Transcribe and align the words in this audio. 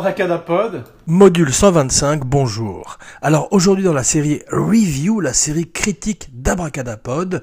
Abracadapod. 0.00 0.84
Module 1.06 1.52
125, 1.52 2.24
bonjour. 2.24 2.96
Alors 3.20 3.48
aujourd'hui 3.50 3.84
dans 3.84 3.92
la 3.92 4.02
série 4.02 4.40
Review, 4.50 5.20
la 5.20 5.34
série 5.34 5.70
critique 5.70 6.30
d'Abracadapod, 6.32 7.42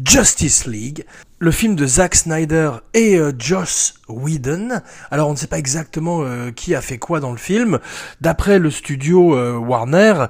Justice 0.00 0.68
League, 0.68 1.04
le 1.40 1.50
film 1.50 1.74
de 1.74 1.84
Zack 1.84 2.14
Snyder 2.14 2.70
et 2.94 3.16
euh, 3.16 3.32
Joss 3.36 3.94
Whedon. 4.08 4.80
Alors 5.10 5.28
on 5.28 5.32
ne 5.32 5.36
sait 5.36 5.48
pas 5.48 5.58
exactement 5.58 6.20
euh, 6.22 6.52
qui 6.52 6.76
a 6.76 6.80
fait 6.80 6.98
quoi 6.98 7.18
dans 7.18 7.32
le 7.32 7.38
film. 7.38 7.80
D'après 8.20 8.60
le 8.60 8.70
studio 8.70 9.36
euh, 9.36 9.56
Warner, 9.56 10.26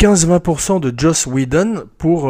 15-20% 0.00 0.80
de 0.80 0.92
Joss 0.98 1.26
Whedon 1.26 1.84
pour 1.98 2.28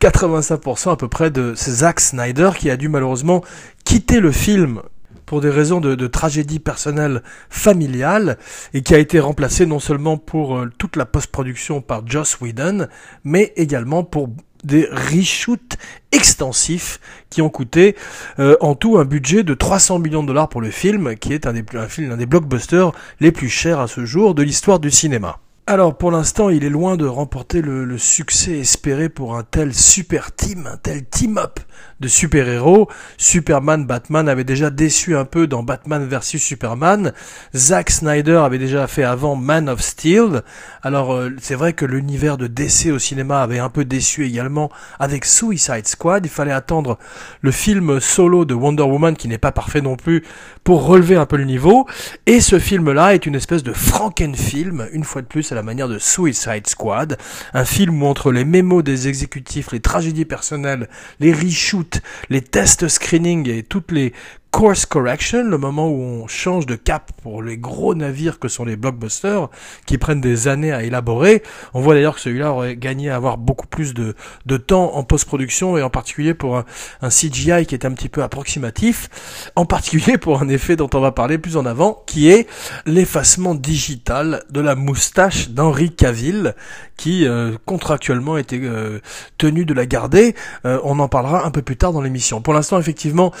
85% 0.00 0.92
à 0.92 0.96
peu 0.96 1.08
près 1.08 1.32
de 1.32 1.56
Zack 1.56 1.98
Snyder 1.98 2.50
qui 2.56 2.70
a 2.70 2.76
dû 2.76 2.88
malheureusement 2.88 3.42
quitter 3.84 4.20
le 4.20 4.30
film 4.30 4.82
pour 5.28 5.42
des 5.42 5.50
raisons 5.50 5.80
de, 5.80 6.06
tragédie 6.06 6.58
personnelle 6.58 7.22
familiale 7.50 8.38
et 8.72 8.80
qui 8.80 8.94
a 8.94 8.98
été 8.98 9.20
remplacé 9.20 9.66
non 9.66 9.78
seulement 9.78 10.16
pour 10.16 10.56
euh, 10.56 10.70
toute 10.78 10.96
la 10.96 11.04
post-production 11.04 11.82
par 11.82 12.06
Joss 12.06 12.40
Whedon, 12.40 12.88
mais 13.24 13.52
également 13.56 14.04
pour 14.04 14.30
des 14.64 14.88
reshoots 14.90 15.76
extensifs 16.12 16.98
qui 17.28 17.42
ont 17.42 17.50
coûté 17.50 17.94
euh, 18.38 18.56
en 18.62 18.74
tout 18.74 18.96
un 18.96 19.04
budget 19.04 19.42
de 19.42 19.52
300 19.52 19.98
millions 19.98 20.22
de 20.22 20.28
dollars 20.28 20.48
pour 20.48 20.62
le 20.62 20.70
film, 20.70 21.14
qui 21.16 21.34
est 21.34 21.46
un 21.46 21.52
des, 21.52 21.64
un, 21.74 22.10
un 22.12 22.16
des 22.16 22.26
blockbusters 22.26 22.92
les 23.20 23.30
plus 23.30 23.50
chers 23.50 23.80
à 23.80 23.86
ce 23.86 24.06
jour 24.06 24.34
de 24.34 24.42
l'histoire 24.42 24.78
du 24.78 24.90
cinéma. 24.90 25.40
Alors 25.70 25.98
pour 25.98 26.10
l'instant, 26.10 26.48
il 26.48 26.64
est 26.64 26.70
loin 26.70 26.96
de 26.96 27.04
remporter 27.04 27.60
le, 27.60 27.98
succès 27.98 28.52
espéré 28.52 29.10
pour 29.10 29.36
un 29.36 29.42
tel 29.42 29.74
super 29.74 30.34
team, 30.34 30.66
un 30.66 30.78
tel 30.78 31.04
team-up 31.04 31.60
de 32.00 32.08
super-héros. 32.08 32.88
Superman, 33.18 33.84
Batman 33.84 34.30
avait 34.30 34.44
déjà 34.44 34.70
déçu 34.70 35.14
un 35.14 35.26
peu 35.26 35.46
dans 35.46 35.62
Batman 35.62 36.08
vs 36.08 36.38
Superman. 36.38 37.12
Zack 37.54 37.90
Snyder 37.90 38.36
avait 38.36 38.56
déjà 38.56 38.86
fait 38.86 39.02
avant 39.02 39.36
Man 39.36 39.68
of 39.68 39.82
Steel. 39.82 40.42
Alors 40.82 41.12
euh, 41.12 41.36
c'est 41.38 41.54
vrai 41.54 41.74
que 41.74 41.84
l'univers 41.84 42.38
de 42.38 42.46
DC 42.46 42.86
au 42.90 42.98
cinéma 42.98 43.42
avait 43.42 43.58
un 43.58 43.68
peu 43.68 43.84
déçu 43.84 44.24
également 44.24 44.70
avec 44.98 45.26
Suicide 45.26 45.86
Squad. 45.86 46.24
Il 46.24 46.30
fallait 46.30 46.50
attendre 46.50 46.96
le 47.42 47.50
film 47.50 48.00
solo 48.00 48.46
de 48.46 48.54
Wonder 48.54 48.84
Woman 48.84 49.16
qui 49.16 49.28
n'est 49.28 49.36
pas 49.36 49.52
parfait 49.52 49.82
non 49.82 49.96
plus 49.96 50.24
pour 50.64 50.86
relever 50.86 51.16
un 51.16 51.26
peu 51.26 51.36
le 51.36 51.44
niveau. 51.44 51.86
Et 52.24 52.40
ce 52.40 52.58
film-là 52.58 53.14
est 53.14 53.26
une 53.26 53.34
espèce 53.34 53.62
de 53.62 53.74
Frankenfilm, 53.74 54.88
une 54.92 55.04
fois 55.04 55.20
de 55.20 55.26
plus 55.26 55.52
la 55.58 55.64
manière 55.64 55.88
de 55.88 55.98
Suicide 55.98 56.68
Squad. 56.68 57.18
Un 57.52 57.64
film 57.64 58.00
où 58.02 58.06
entre 58.06 58.30
les 58.30 58.44
mémos 58.44 58.84
des 58.84 59.08
exécutifs, 59.08 59.72
les 59.72 59.80
tragédies 59.80 60.24
personnelles, 60.24 60.88
les 61.18 61.32
reshoots, 61.32 62.00
les 62.30 62.42
tests 62.42 62.86
screening 62.86 63.48
et 63.48 63.64
toutes 63.64 63.90
les 63.90 64.12
course 64.50 64.86
correction, 64.86 65.44
le 65.44 65.58
moment 65.58 65.88
où 65.88 66.00
on 66.00 66.26
change 66.26 66.66
de 66.66 66.74
cap 66.74 67.12
pour 67.22 67.42
les 67.42 67.58
gros 67.58 67.94
navires 67.94 68.38
que 68.38 68.48
sont 68.48 68.64
les 68.64 68.76
blockbusters, 68.76 69.48
qui 69.86 69.98
prennent 69.98 70.20
des 70.20 70.48
années 70.48 70.72
à 70.72 70.82
élaborer. 70.82 71.42
On 71.74 71.80
voit 71.80 71.94
d'ailleurs 71.94 72.16
que 72.16 72.20
celui-là 72.20 72.52
aurait 72.52 72.76
gagné 72.76 73.10
à 73.10 73.16
avoir 73.16 73.38
beaucoup 73.38 73.66
plus 73.66 73.94
de, 73.94 74.14
de 74.46 74.56
temps 74.56 74.94
en 74.96 75.04
post-production 75.04 75.76
et 75.76 75.82
en 75.82 75.90
particulier 75.90 76.34
pour 76.34 76.56
un, 76.56 76.64
CGI 77.08 77.66
qui 77.66 77.74
est 77.74 77.84
un 77.84 77.92
petit 77.92 78.08
peu 78.08 78.22
approximatif, 78.22 79.08
en 79.54 79.64
particulier 79.64 80.18
pour 80.18 80.42
un 80.42 80.48
effet 80.48 80.76
dont 80.76 80.90
on 80.94 81.00
va 81.00 81.12
parler 81.12 81.38
plus 81.38 81.56
en 81.56 81.64
avant, 81.64 82.02
qui 82.06 82.30
est 82.30 82.48
l'effacement 82.86 83.54
digital 83.54 84.42
de 84.50 84.60
la 84.60 84.74
moustache 84.74 85.50
d'Henri 85.50 85.94
Cavill, 85.94 86.54
qui 86.96 87.26
euh, 87.26 87.56
contractuellement 87.64 88.36
était 88.38 88.60
euh, 88.60 88.98
tenu 89.38 89.64
de 89.64 89.72
la 89.72 89.86
garder. 89.86 90.34
Euh, 90.64 90.80
on 90.82 90.98
en 90.98 91.08
parlera 91.08 91.46
un 91.46 91.50
peu 91.50 91.62
plus 91.62 91.76
tard 91.76 91.92
dans 91.92 92.02
l'émission. 92.02 92.42
Pour 92.42 92.54
l'instant, 92.54 92.78
effectivement, 92.78 93.32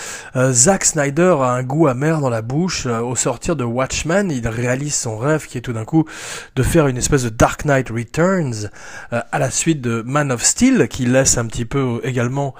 Zack 0.52 0.84
Snyder 0.84 0.97
a 0.98 1.50
un 1.50 1.62
goût 1.62 1.86
amer 1.86 2.20
dans 2.20 2.30
la 2.30 2.42
bouche. 2.42 2.86
au 2.86 3.14
sortir 3.16 3.56
de 3.56 3.64
Watchmen, 3.64 4.30
il 4.30 4.46
réalise 4.48 4.94
son 4.94 5.18
rêve 5.18 5.46
qui 5.46 5.58
est 5.58 5.62
tout 5.62 5.72
d'un 5.72 5.84
coup 5.84 6.04
de 6.56 6.62
faire 6.62 6.86
une 6.86 6.96
espèce 6.96 7.22
de 7.24 7.28
Dark 7.28 7.64
Knight 7.64 7.90
Returns 7.90 8.70
à 9.10 9.38
la 9.38 9.50
suite 9.50 9.80
de 9.80 10.02
Man 10.06 10.32
of 10.32 10.42
Steel, 10.42 10.88
qui 10.88 11.06
laisse 11.06 11.38
un 11.38 11.46
petit 11.46 11.64
peu 11.64 12.00
également 12.04 12.54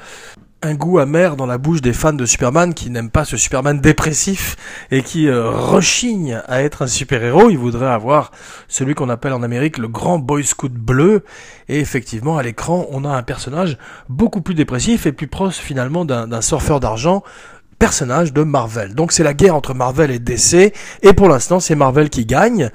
un 0.60 0.75
goût 0.75 0.99
amer 0.99 1.37
dans 1.37 1.47
la 1.47 1.56
bouche 1.56 1.81
des 1.81 1.93
fans 1.93 2.12
de 2.12 2.26
Superman 2.26 2.75
qui 2.75 2.91
n'aiment 2.91 3.10
pas 3.10 3.25
ce 3.25 3.37
Superman 3.37 3.81
dépressif 3.81 4.56
et 4.91 5.03
qui 5.03 5.28
euh, 5.28 5.50
rechignent 5.50 6.43
à 6.49 6.62
être 6.62 6.82
un 6.82 6.88
super-héros. 6.88 7.50
Ils 7.50 7.59
voudraient 7.59 7.87
avoir 7.87 8.32
celui 8.66 8.94
qu'on 8.94 9.09
appelle 9.09 9.32
en 9.32 9.44
Amérique 9.44 9.78
le 9.78 9.87
grand 9.87 10.19
Boy 10.19 10.44
Scout 10.44 10.72
bleu. 10.72 11.25
Et 11.69 11.78
effectivement, 11.78 12.38
à 12.38 12.43
l'écran, 12.43 12.87
on 12.91 13.05
a 13.05 13.10
un 13.10 13.22
personnage 13.22 13.78
beaucoup 14.09 14.41
plus 14.41 14.55
dépressif 14.55 15.06
et 15.06 15.12
plus 15.12 15.28
proche 15.28 15.56
finalement 15.56 16.05
d'un 16.05 16.41
surfeur 16.41 16.81
d'argent 16.81 17.22
personnage 17.78 18.33
de 18.33 18.43
Marvel. 18.43 18.94
Donc 18.94 19.12
c'est 19.12 19.22
la 19.22 19.34
guerre 19.34 19.55
entre 19.55 19.75
Marvel 19.75 20.11
et 20.11 20.19
DC, 20.19 20.72
et 21.03 21.12
pour 21.15 21.28
l'instant 21.28 21.61
c'est 21.61 21.75
Marvel 21.75 22.11
qui 22.11 22.27
gagne 22.27 22.71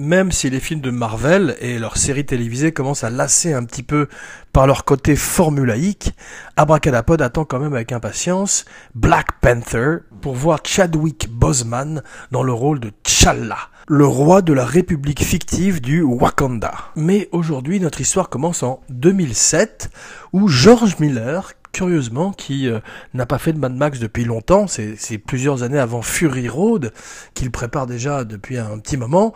même 0.00 0.32
si 0.32 0.48
les 0.48 0.60
films 0.60 0.80
de 0.80 0.90
Marvel 0.90 1.56
et 1.60 1.78
leurs 1.78 1.98
séries 1.98 2.24
télévisées 2.24 2.72
commencent 2.72 3.04
à 3.04 3.10
lasser 3.10 3.52
un 3.52 3.64
petit 3.64 3.82
peu 3.82 4.08
par 4.52 4.66
leur 4.66 4.84
côté 4.84 5.14
formulaïque, 5.14 6.14
Abracadapod 6.56 7.20
attend 7.20 7.44
quand 7.44 7.58
même 7.58 7.74
avec 7.74 7.92
impatience 7.92 8.64
Black 8.94 9.40
Panther 9.40 9.98
pour 10.22 10.34
voir 10.34 10.60
Chadwick 10.64 11.28
Boseman 11.30 12.02
dans 12.30 12.42
le 12.42 12.52
rôle 12.52 12.80
de 12.80 12.90
T'Challa, 13.02 13.58
le 13.88 14.06
roi 14.06 14.40
de 14.40 14.54
la 14.54 14.64
République 14.64 15.22
fictive 15.22 15.82
du 15.82 16.00
Wakanda. 16.02 16.72
Mais 16.96 17.28
aujourd'hui, 17.30 17.78
notre 17.78 18.00
histoire 18.00 18.30
commence 18.30 18.62
en 18.62 18.80
2007 18.88 19.90
où 20.32 20.48
George 20.48 20.98
Miller, 20.98 21.52
curieusement, 21.72 22.32
qui 22.32 22.68
euh, 22.68 22.80
n'a 23.14 23.26
pas 23.26 23.38
fait 23.38 23.52
de 23.52 23.58
Mad 23.58 23.74
Max 23.74 23.98
depuis 23.98 24.24
longtemps, 24.24 24.66
c'est 24.66 25.18
plusieurs 25.18 25.62
années 25.62 25.78
avant 25.78 26.02
Fury 26.02 26.48
Road, 26.48 26.92
qu'il 27.34 27.50
prépare 27.50 27.86
déjà 27.86 28.24
depuis 28.24 28.58
un 28.58 28.78
petit 28.78 28.96
moment, 28.96 29.32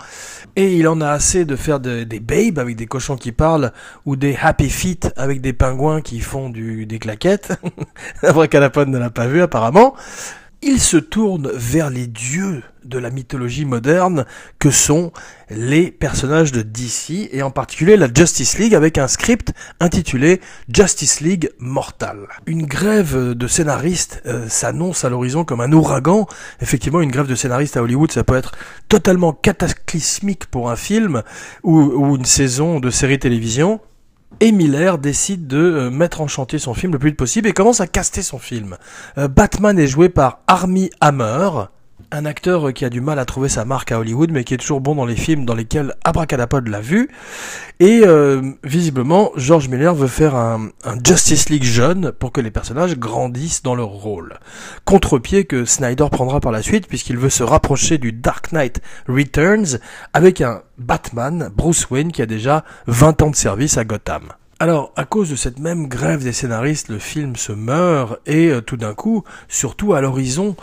et 0.56 0.77
il 0.77 0.89
en 0.89 1.00
a 1.00 1.09
assez 1.09 1.45
de 1.45 1.56
faire 1.56 1.81
des 1.81 2.21
babes 2.21 2.59
avec 2.59 2.77
des 2.77 2.87
cochons 2.87 3.17
qui 3.17 3.33
parlent, 3.33 3.72
ou 4.06 4.17
des 4.17 4.37
happy 4.41 4.71
feet 4.71 5.12
avec 5.17 5.41
des 5.41 5.53
pingouins 5.53 6.00
qui 6.00 6.21
font 6.21 6.50
du, 6.50 6.87
des 6.87 6.99
claquettes. 6.99 7.53
Abracadapod 8.22 8.89
ne 8.89 8.99
l'a 8.99 9.11
pas 9.11 9.27
vu 9.27 9.43
apparemment 9.43 9.95
il 10.66 10.80
se 10.80 10.97
tourne 10.97 11.50
vers 11.54 11.91
les 11.91 12.06
dieux 12.06 12.62
de 12.84 12.98
la 12.98 13.10
mythologie 13.10 13.66
moderne 13.66 14.25
que 14.58 14.70
sont 14.70 15.12
les 15.50 15.91
personnages 15.91 16.52
de 16.52 16.62
DC 16.62 17.28
et 17.32 17.42
en 17.42 17.50
particulier 17.50 17.98
la 17.98 18.08
Justice 18.12 18.58
League 18.58 18.74
avec 18.74 18.97
un 18.97 19.06
script 19.06 19.53
intitulé 19.78 20.41
Justice 20.72 21.20
League 21.20 21.50
Mortal. 21.58 22.28
Une 22.47 22.64
grève 22.64 23.34
de 23.34 23.47
scénaristes 23.47 24.22
euh, 24.24 24.48
s'annonce 24.48 25.04
à 25.04 25.10
l'horizon 25.10 25.44
comme 25.44 25.60
un 25.60 25.72
ouragan. 25.72 26.26
Effectivement, 26.62 27.03
une 27.03 27.10
grève 27.10 27.26
de 27.26 27.34
scénaristes 27.34 27.76
à 27.76 27.82
Hollywood, 27.82 28.10
ça 28.10 28.24
peut 28.24 28.36
être 28.36 28.53
totalement 28.88 29.34
cataclysmique 29.34 30.47
pour 30.47 30.70
un 30.70 30.76
film 30.76 31.22
ou, 31.62 31.78
ou 31.78 32.16
une 32.16 32.24
saison 32.24 32.80
de 32.80 32.88
série 32.88 33.19
télévision 33.19 33.80
et 34.41 34.53
Miller 34.53 34.99
décide 34.99 35.47
de 35.47 35.59
euh, 35.59 35.91
mettre 35.91 36.21
en 36.21 36.27
chantier 36.27 36.59
son 36.59 36.75
film 36.75 36.93
le 36.93 36.99
plus 36.99 37.11
vite 37.11 37.19
possible 37.19 37.49
et 37.49 37.53
commence 37.53 37.81
à 37.81 37.87
caster 37.87 38.22
son 38.22 38.39
film. 38.39 38.77
Euh, 39.19 39.28
Batman 39.28 39.78
est 39.78 39.86
joué 39.86 40.09
par 40.09 40.41
Armie 40.47 40.91
Hammer, 41.01 41.51
un 42.10 42.24
acteur 42.24 42.72
qui 42.72 42.84
a 42.84 42.91
du 42.91 43.00
mal 43.00 43.18
à 43.18 43.24
trouver 43.24 43.48
sa 43.48 43.64
marque 43.64 43.92
à 43.92 43.98
Hollywood, 43.98 44.30
mais 44.30 44.44
qui 44.44 44.54
est 44.54 44.58
toujours 44.58 44.80
bon 44.80 44.94
dans 44.94 45.06
les 45.06 45.16
films 45.16 45.44
dans 45.44 45.54
lesquels 45.54 45.94
Abracadapod 46.04 46.68
l'a 46.68 46.80
vu. 46.80 47.08
Et 47.80 48.02
euh, 48.04 48.52
visiblement, 48.62 49.32
George 49.36 49.68
Miller 49.68 49.94
veut 49.94 50.08
faire 50.08 50.34
un, 50.34 50.70
Justice 51.04 51.48
League 51.48 51.64
jeune 51.64 52.12
pour 52.12 52.32
que 52.32 52.41
les 52.41 52.50
personnages 52.50 52.96
grandissent 52.96 53.62
dans 53.62 53.74
leur 53.74 53.88
rôle. 53.88 54.38
Contre-pied 54.84 55.44
que 55.44 55.64
Snyder 55.64 56.06
prendra 56.10 56.41
par 56.41 56.52
la 56.52 56.62
suite, 56.62 56.86
puisqu'il 56.86 57.18
veut 57.18 57.30
se 57.30 57.42
rapprocher 57.42 57.98
du 57.98 58.12
Dark 58.12 58.52
Knight 58.52 58.80
Returns 59.08 59.78
avec 60.12 60.41
un 60.41 60.62
Batman, 60.78 61.50
Bruce 61.54 61.91
Wayne, 61.91 62.12
qui 62.12 62.22
a 62.22 62.26
déjà 62.26 62.64
20 62.86 63.22
ans 63.22 63.30
de 63.30 63.36
service 63.36 63.76
à 63.78 63.84
Gotham. 63.84 64.32
Alors, 64.60 64.92
à 64.94 65.04
cause 65.04 65.30
de 65.30 65.36
cette 65.36 65.58
même 65.58 65.88
grève 65.88 66.22
des 66.22 66.32
scénaristes, 66.32 66.88
le 66.88 67.00
film 67.00 67.34
se 67.34 67.50
meurt 67.50 68.20
et 68.24 68.50
euh, 68.50 68.60
tout 68.60 68.76
d'un 68.76 68.94
coup, 68.94 69.24
surtout 69.48 69.94
à 69.94 70.00
l'horizon, 70.00 70.54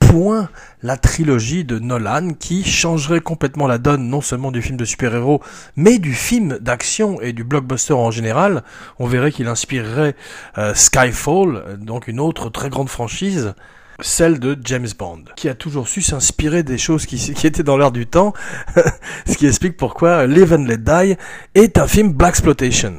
point 0.00 0.48
la 0.82 0.96
trilogie 0.96 1.64
de 1.64 1.78
Nolan 1.78 2.32
qui 2.32 2.64
changerait 2.64 3.20
complètement 3.20 3.66
la 3.66 3.78
donne 3.78 4.08
non 4.08 4.20
seulement 4.20 4.50
du 4.50 4.62
film 4.62 4.76
de 4.76 4.84
super-héros, 4.84 5.40
mais 5.76 5.98
du 5.98 6.14
film 6.14 6.58
d'action 6.60 7.20
et 7.20 7.32
du 7.32 7.44
blockbuster 7.44 7.92
en 7.92 8.10
général. 8.10 8.64
On 8.98 9.06
verrait 9.06 9.30
qu'il 9.30 9.46
inspirerait 9.46 10.16
euh, 10.58 10.74
Skyfall, 10.74 11.78
donc 11.78 12.08
une 12.08 12.20
autre 12.20 12.50
très 12.50 12.70
grande 12.70 12.88
franchise 12.88 13.54
celle 14.02 14.38
de 14.38 14.58
James 14.64 14.88
Bond, 14.98 15.24
qui 15.36 15.48
a 15.48 15.54
toujours 15.54 15.88
su 15.88 16.02
s'inspirer 16.02 16.62
des 16.62 16.78
choses 16.78 17.06
qui, 17.06 17.46
étaient 17.46 17.62
dans 17.62 17.76
l'air 17.76 17.92
du 17.92 18.06
temps, 18.06 18.32
ce 19.26 19.36
qui 19.36 19.46
explique 19.46 19.76
pourquoi 19.76 20.26
Live 20.26 20.52
and 20.52 20.64
Let 20.64 20.78
Die 20.78 21.16
est 21.54 21.78
un 21.78 21.86
film 21.86 22.12
Black 22.12 22.30
Exploitation. 22.30 22.94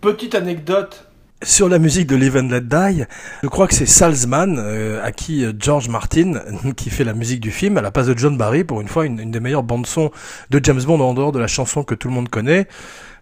Petite 0.00 0.36
anecdote 0.36 1.08
Sur 1.42 1.68
la 1.68 1.80
musique 1.80 2.06
de 2.06 2.14
Live 2.14 2.36
and 2.36 2.50
Let 2.50 2.60
Die, 2.60 3.04
je 3.42 3.48
crois 3.48 3.66
que 3.66 3.74
c'est 3.74 3.84
Salzman, 3.84 4.56
euh, 4.56 5.04
à 5.04 5.10
qui 5.10 5.44
euh, 5.44 5.52
George 5.58 5.88
Martin, 5.88 6.34
qui 6.76 6.88
fait 6.88 7.02
la 7.02 7.14
musique 7.14 7.40
du 7.40 7.50
film, 7.50 7.76
à 7.78 7.82
la 7.82 7.90
place 7.90 8.06
de 8.06 8.16
John 8.16 8.36
Barry, 8.36 8.62
pour 8.62 8.80
une 8.80 8.86
fois 8.86 9.06
une, 9.06 9.16
des 9.32 9.40
meilleures 9.40 9.64
bandes 9.64 9.88
son 9.88 10.12
de 10.50 10.60
James 10.62 10.80
Bond 10.82 11.00
en 11.00 11.14
dehors 11.14 11.32
de 11.32 11.40
la 11.40 11.48
chanson 11.48 11.82
que 11.82 11.96
tout 11.96 12.06
le 12.06 12.14
monde 12.14 12.28
connaît. 12.28 12.68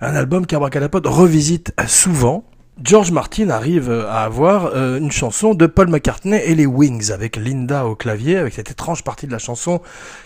Un 0.03 0.15
album 0.15 0.45
qu'Abracadapod 0.45 1.07
revisite 1.07 1.73
souvent. 1.87 2.45
George 2.85 3.11
Martin 3.11 3.49
arrive 3.49 3.91
à 3.91 4.25
avoir 4.25 4.67
euh, 4.75 4.99
une 4.99 5.11
chanson 5.11 5.55
de 5.55 5.65
Paul 5.65 5.89
McCartney 5.89 6.43
et 6.45 6.55
les 6.55 6.67
Wings 6.67 7.11
avec 7.11 7.37
Linda 7.37 7.87
au 7.87 7.95
clavier, 7.95 8.37
avec 8.37 8.53
cette 8.53 8.71
étrange 8.71 9.03
partie 9.03 9.27
de 9.27 9.33
la 9.33 9.39
chanson 9.39 9.81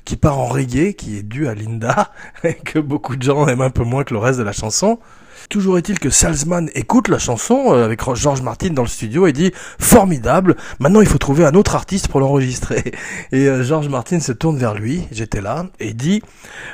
qui 0.05 0.17
part 0.17 0.41
en 0.41 0.47
reggae, 0.47 0.95
qui 0.95 1.17
est 1.17 1.23
due 1.23 1.47
à 1.47 1.55
Linda, 1.55 2.11
et 2.43 2.55
que 2.55 2.81
beaucoup 2.81 3.15
de 3.15 3.23
gens 3.23 3.47
aiment 3.47 3.61
un 3.61 3.71
peu 3.71 3.85
moins 3.85 4.03
que 4.03 4.15
le 4.15 4.19
reste 4.19 4.41
de 4.41 4.45
la 4.45 4.51
chanson. 4.51 4.99
Toujours 5.51 5.77
est-il 5.77 5.99
que 5.99 6.09
Salzman 6.09 6.71
écoute 6.75 7.09
la 7.09 7.19
chanson 7.19 7.75
euh, 7.75 7.85
avec 7.85 8.01
George 8.15 8.41
Martin 8.41 8.71
dans 8.71 8.83
le 8.83 8.89
studio 8.89 9.27
et 9.27 9.33
dit 9.33 9.53
formidable. 9.79 10.57
Maintenant, 10.79 11.03
il 11.03 11.07
faut 11.07 11.19
trouver 11.19 11.45
un 11.45 11.55
autre 11.55 11.75
artiste 11.75 12.09
pour 12.09 12.21
l'enregistrer. 12.21 12.93
Et 13.33 13.49
euh, 13.49 13.63
George 13.63 13.89
Martin 13.89 14.21
se 14.21 14.33
tourne 14.33 14.57
vers 14.57 14.75
lui, 14.75 15.07
j'étais 15.11 15.43
là, 15.43 15.67
et 15.79 15.93
dit 15.93 16.23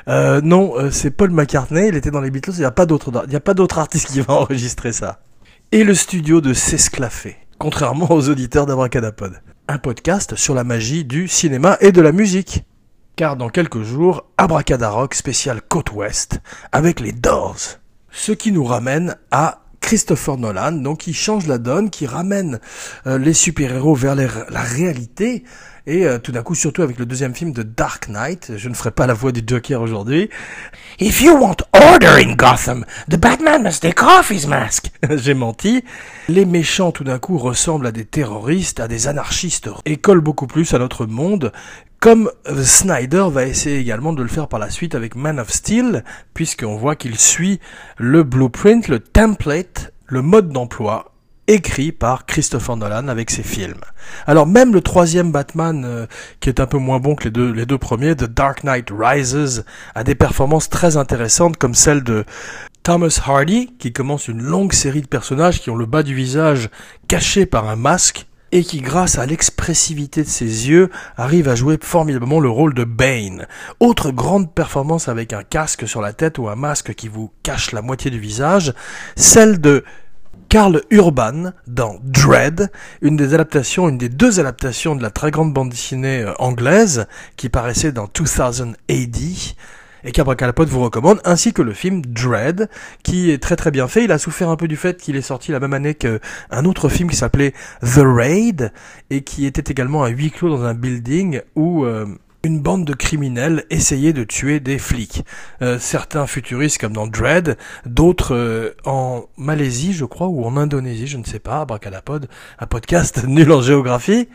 non, 0.07 0.75
c'est 0.91 1.11
Paul 1.11 1.31
McCartney. 1.31 1.89
Il 1.89 1.97
était 1.97 2.11
dans 2.11 2.21
les 2.21 2.31
Beatles. 2.31 2.53
Il 2.55 2.61
n'y 2.61 2.65
a 2.65 2.71
pas 2.71 2.87
d'autre, 2.87 3.11
il 3.25 3.31
n'y 3.31 3.37
a 3.37 3.41
pas 3.41 3.55
artiste 3.77 4.13
qui 4.13 4.21
va 4.21 4.35
enregistrer 4.41 4.93
ça 4.93 5.21
et 5.73 5.85
le 5.85 5.95
studio 5.95 6.41
de 6.41 6.53
s'esclaffer, 6.53 7.37
contrairement 7.59 8.11
aux 8.11 8.29
auditeurs 8.29 8.67
d'Abracadapod. 8.67 9.41
Un 9.69 9.79
podcast 9.79 10.37
sur 10.37 10.55
la 10.55 10.65
magie 10.65 11.05
du 11.05 11.27
cinéma 11.27 11.77
et 11.81 11.93
de 11.93 12.01
la 12.01 12.13
musique. 12.13 12.65
Car 13.17 13.37
dans 13.37 13.49
quelques 13.49 13.83
jours, 13.83 14.27
Abracadarock 14.37 15.15
spécial 15.15 15.61
Côte 15.63 15.93
Ouest 15.93 16.41
avec 16.71 17.01
les 17.01 17.13
Doors. 17.13 17.79
Ce 18.19 18.33
qui 18.33 18.51
nous 18.51 18.65
ramène 18.65 19.15
à 19.31 19.61
Christopher 19.81 20.39
Nolan, 20.39 20.73
donc 20.73 21.01
qui 21.01 21.13
change 21.13 21.47
la 21.47 21.59
donne, 21.59 21.91
qui 21.91 22.07
ramène 22.07 22.61
euh, 23.07 23.19
les 23.19 23.35
super-héros 23.35 23.95
vers 23.95 24.17
la 24.17 24.63
réalité, 24.63 25.45
et 25.87 26.05
euh, 26.05 26.19
tout 26.19 26.33
d'un 26.33 26.43
coup, 26.43 26.55
surtout 26.55 26.83
avec 26.83 26.99
le 26.99 27.07
deuxième 27.07 27.35
film 27.35 27.53
de 27.53 27.63
Dark 27.63 28.09
Knight, 28.09 28.53
je 28.57 28.69
ne 28.69 28.75
ferai 28.75 28.91
pas 28.91 29.07
la 29.07 29.15
voix 29.15 29.33
du 29.33 29.43
Joker 29.47 29.81
aujourd'hui. 29.81 30.31
If 30.99 31.21
you 31.21 31.37
want 31.37 31.57
order 31.73 32.23
in 32.25 32.35
Gotham, 32.35 32.85
the 33.09 33.17
Batman 33.17 33.63
must 33.63 33.83
take 33.83 34.03
off 34.03 34.31
his 34.31 34.47
mask. 34.47 34.91
J'ai 35.11 35.35
menti. 35.35 35.85
Les 36.29 36.45
méchants 36.45 36.91
tout 36.91 37.05
d'un 37.05 37.19
coup 37.19 37.39
ressemblent 37.39 37.87
à 37.87 37.93
des 37.93 38.05
terroristes, 38.05 38.81
à 38.81 38.89
des 38.89 39.07
anarchistes 39.07 39.69
et 39.85 39.97
collent 39.97 40.21
beaucoup 40.21 40.47
plus 40.47 40.75
à 40.75 40.79
notre 40.79 41.07
monde 41.07 41.53
comme 41.99 42.31
Snyder 42.63 43.27
va 43.33 43.47
essayer 43.47 43.79
également 43.79 44.13
de 44.13 44.23
le 44.23 44.29
faire 44.29 44.49
par 44.49 44.61
la 44.61 44.71
suite 44.71 44.95
avec 44.95 45.17
Man 45.17 45.41
of 45.41 45.51
Steel, 45.51 46.05
puisqu'on 46.35 46.77
voit 46.77 46.95
qu'il 46.95 47.19
suit 47.19 47.59
le 47.97 48.23
blueprint, 48.23 48.87
le 48.89 49.01
template, 49.01 49.93
le 50.07 50.23
mode 50.23 50.51
d'emploi 50.51 51.16
écrit 51.49 51.93
par 51.93 52.27
Christopher 52.27 52.77
Nolan 52.77 53.09
avec 53.09 53.31
ses 53.31 53.43
films. 53.43 53.81
Alors 54.27 54.47
même 54.47 54.75
le 54.75 54.81
troisième 54.81 55.33
Batman, 55.33 55.85
euh, 55.85 56.07
qui 56.41 56.49
est 56.49 56.61
un 56.61 56.67
peu 56.67 56.79
moins 56.79 56.99
bon 56.99 57.15
que 57.15 57.25
les 57.25 57.31
deux, 57.31 57.53
les 57.53 57.67
deux 57.67 57.79
premiers, 57.79 58.17
The 58.17 58.25
Dark 58.25 58.65
Knight 58.65 58.89
Rises, 58.91 59.65
a 59.95 60.05
des 60.05 60.15
performances 60.15 60.69
très 60.69 60.97
intéressantes 60.97 61.57
comme 61.57 61.75
celle 61.75 62.03
de 62.03 62.25
Thomas 62.83 63.21
Hardy, 63.27 63.75
qui 63.79 63.93
commence 63.93 64.29
une 64.29 64.43
longue 64.43 64.73
série 64.73 65.03
de 65.03 65.09
personnages 65.09 65.61
qui 65.61 65.71
ont 65.71 65.77
le 65.77 65.87
bas 65.87 66.03
du 66.03 66.15
visage 66.15 66.71
caché 67.09 67.47
par 67.47 67.69
un 67.69 67.77
masque, 67.77 68.27
et 68.53 68.63
qui, 68.63 68.81
grâce 68.81 69.19
à 69.19 69.27
l'expressivité 69.27 70.23
de 70.23 70.29
ses 70.29 70.69
yeux, 70.69 70.91
arrive 71.17 71.49
à 71.49 71.55
jouer 71.55 71.79
formidablement 71.83 72.41
le 72.41 72.49
rôle 72.49 72.75
de 72.75 72.85
Bane. 72.85 73.47
Autre 73.81 74.13
grande 74.13 74.55
performance 74.55 75.09
avec 75.09 75.33
un 75.33 75.43
casque 75.43 75.89
sur 75.89 76.01
la 76.01 76.13
tête 76.13 76.39
ou 76.39 76.49
un 76.49 76.55
masque 76.55 76.95
qui 76.95 77.09
vous 77.09 77.33
cache 77.43 77.73
la 77.73 77.83
moitié 77.83 78.11
du 78.11 78.21
visage, 78.21 78.73
celle 79.17 79.61
de 79.61 79.85
Karl 80.57 80.81
Urban 80.89 81.53
dans 81.67 82.01
Dread, 82.03 82.71
une 83.03 83.15
des 83.15 83.35
adaptations, 83.35 83.91
une 83.91 83.99
des 83.99 84.09
deux 84.09 84.41
adaptations 84.41 84.97
de 84.97 85.03
la 85.03 85.11
très 85.11 85.31
grande 85.31 85.53
bande 85.53 85.69
dessinée 85.69 86.23
euh, 86.23 86.33
anglaise 86.39 87.05
qui 87.37 87.51
paraissait 87.51 87.93
dans 87.93 88.09
2000 88.09 88.75
AD 88.89 89.17
et 90.05 90.13
qu'Abracalapod 90.13 90.67
vous 90.67 90.83
recommande, 90.83 91.21
ainsi 91.27 91.53
que 91.53 91.61
le 91.61 91.75
film 91.75 92.01
Dread, 92.01 92.71
qui 93.03 93.31
est 93.31 93.43
très 93.43 93.57
très 93.57 93.71
bien 93.71 93.87
fait. 93.87 94.05
Il 94.05 94.13
a 94.13 94.19
souffert 94.19 94.49
un 94.49 94.57
peu 94.57 94.67
du 94.67 94.77
fait 94.77 94.99
qu'il 94.99 95.17
est 95.17 95.21
sorti 95.21 95.53
la 95.53 95.61
même 95.61 95.75
année 95.75 95.93
qu'un 95.93 96.65
autre 96.65 96.89
film 96.89 97.11
qui 97.11 97.17
s'appelait 97.17 97.53
The 97.83 98.01
Raid, 98.03 98.73
et 99.11 99.21
qui 99.25 99.45
était 99.45 99.71
également 99.71 100.05
à 100.05 100.09
huis 100.09 100.31
clos 100.31 100.49
dans 100.49 100.65
un 100.65 100.73
building 100.73 101.43
où 101.55 101.85
euh, 101.85 102.07
une 102.47 102.61
bande 102.61 102.85
de 102.85 102.95
criminels 102.95 103.65
essayait 103.71 104.13
de 104.13 104.23
tuer 104.23 104.61
des 104.61 104.79
flics. 104.79 105.25
Euh, 105.63 105.79
certains 105.81 106.29
futuristes 106.29 106.79
comme 106.81 106.93
dans 106.93 107.09
Dread, 107.09 107.59
d'autres 107.85 108.37
euh, 108.37 108.71
en 108.85 109.25
Malaisie, 109.37 109.93
je 109.93 110.05
crois, 110.05 110.29
ou 110.29 110.45
en 110.45 110.57
Indonésie, 110.57 111.09
je 111.09 111.19
ne 111.19 111.25
sais 111.25 111.41
pas, 111.41 111.63
Abracadapod, 111.63 112.29
un 112.61 112.67
podcast 112.67 113.25
nul 113.27 113.51
en 113.51 113.63
géographie 113.63 114.29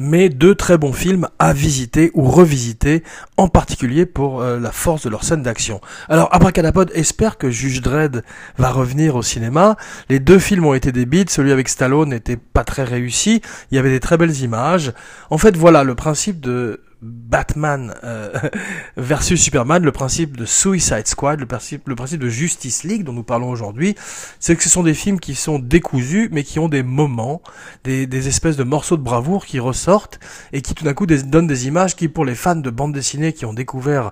mais 0.00 0.28
deux 0.28 0.54
très 0.54 0.78
bons 0.78 0.92
films 0.92 1.26
à 1.40 1.52
visiter 1.52 2.12
ou 2.14 2.22
revisiter, 2.22 3.02
en 3.36 3.48
particulier 3.48 4.06
pour 4.06 4.40
euh, 4.40 4.60
la 4.60 4.70
force 4.70 5.02
de 5.02 5.10
leur 5.10 5.24
scène 5.24 5.42
d'action. 5.42 5.80
Alors, 6.08 6.32
Abracadapod 6.32 6.92
espère 6.94 7.36
que 7.36 7.50
Juge 7.50 7.82
Dredd 7.82 8.22
va 8.58 8.70
revenir 8.70 9.16
au 9.16 9.22
cinéma. 9.22 9.76
Les 10.08 10.20
deux 10.20 10.38
films 10.38 10.66
ont 10.66 10.74
été 10.74 10.92
des 10.92 11.04
celui 11.28 11.50
avec 11.50 11.68
Stallone 11.68 12.10
n'était 12.10 12.36
pas 12.36 12.62
très 12.62 12.84
réussi, 12.84 13.42
il 13.72 13.74
y 13.74 13.78
avait 13.78 13.90
des 13.90 13.98
très 13.98 14.16
belles 14.16 14.40
images. 14.40 14.92
En 15.30 15.38
fait, 15.38 15.56
voilà, 15.56 15.82
le 15.82 15.96
principe 15.96 16.38
de 16.38 16.80
Batman 17.00 17.94
euh, 18.02 18.32
versus 18.96 19.40
Superman, 19.40 19.84
le 19.84 19.92
principe 19.92 20.36
de 20.36 20.44
Suicide 20.44 21.06
Squad, 21.06 21.38
le 21.40 21.46
principe, 21.46 21.88
le 21.88 21.94
principe 21.94 22.20
de 22.20 22.28
Justice 22.28 22.84
League 22.84 23.04
dont 23.04 23.12
nous 23.12 23.22
parlons 23.22 23.50
aujourd'hui, 23.50 23.94
c'est 24.40 24.56
que 24.56 24.62
ce 24.62 24.68
sont 24.68 24.82
des 24.82 24.94
films 24.94 25.20
qui 25.20 25.34
sont 25.34 25.58
décousus, 25.58 26.28
mais 26.32 26.42
qui 26.42 26.58
ont 26.58 26.68
des 26.68 26.82
moments, 26.82 27.40
des, 27.84 28.06
des 28.06 28.28
espèces 28.28 28.56
de 28.56 28.64
morceaux 28.64 28.96
de 28.96 29.02
bravoure 29.02 29.46
qui 29.46 29.60
ressortent 29.60 30.18
et 30.52 30.60
qui 30.60 30.74
tout 30.74 30.84
d'un 30.84 30.94
coup 30.94 31.06
donnent 31.06 31.46
des 31.46 31.66
images 31.68 31.94
qui, 31.94 32.08
pour 32.08 32.24
les 32.24 32.34
fans 32.34 32.56
de 32.56 32.70
bande 32.70 32.92
dessinée 32.92 33.32
qui 33.32 33.44
ont 33.44 33.54
découvert 33.54 34.10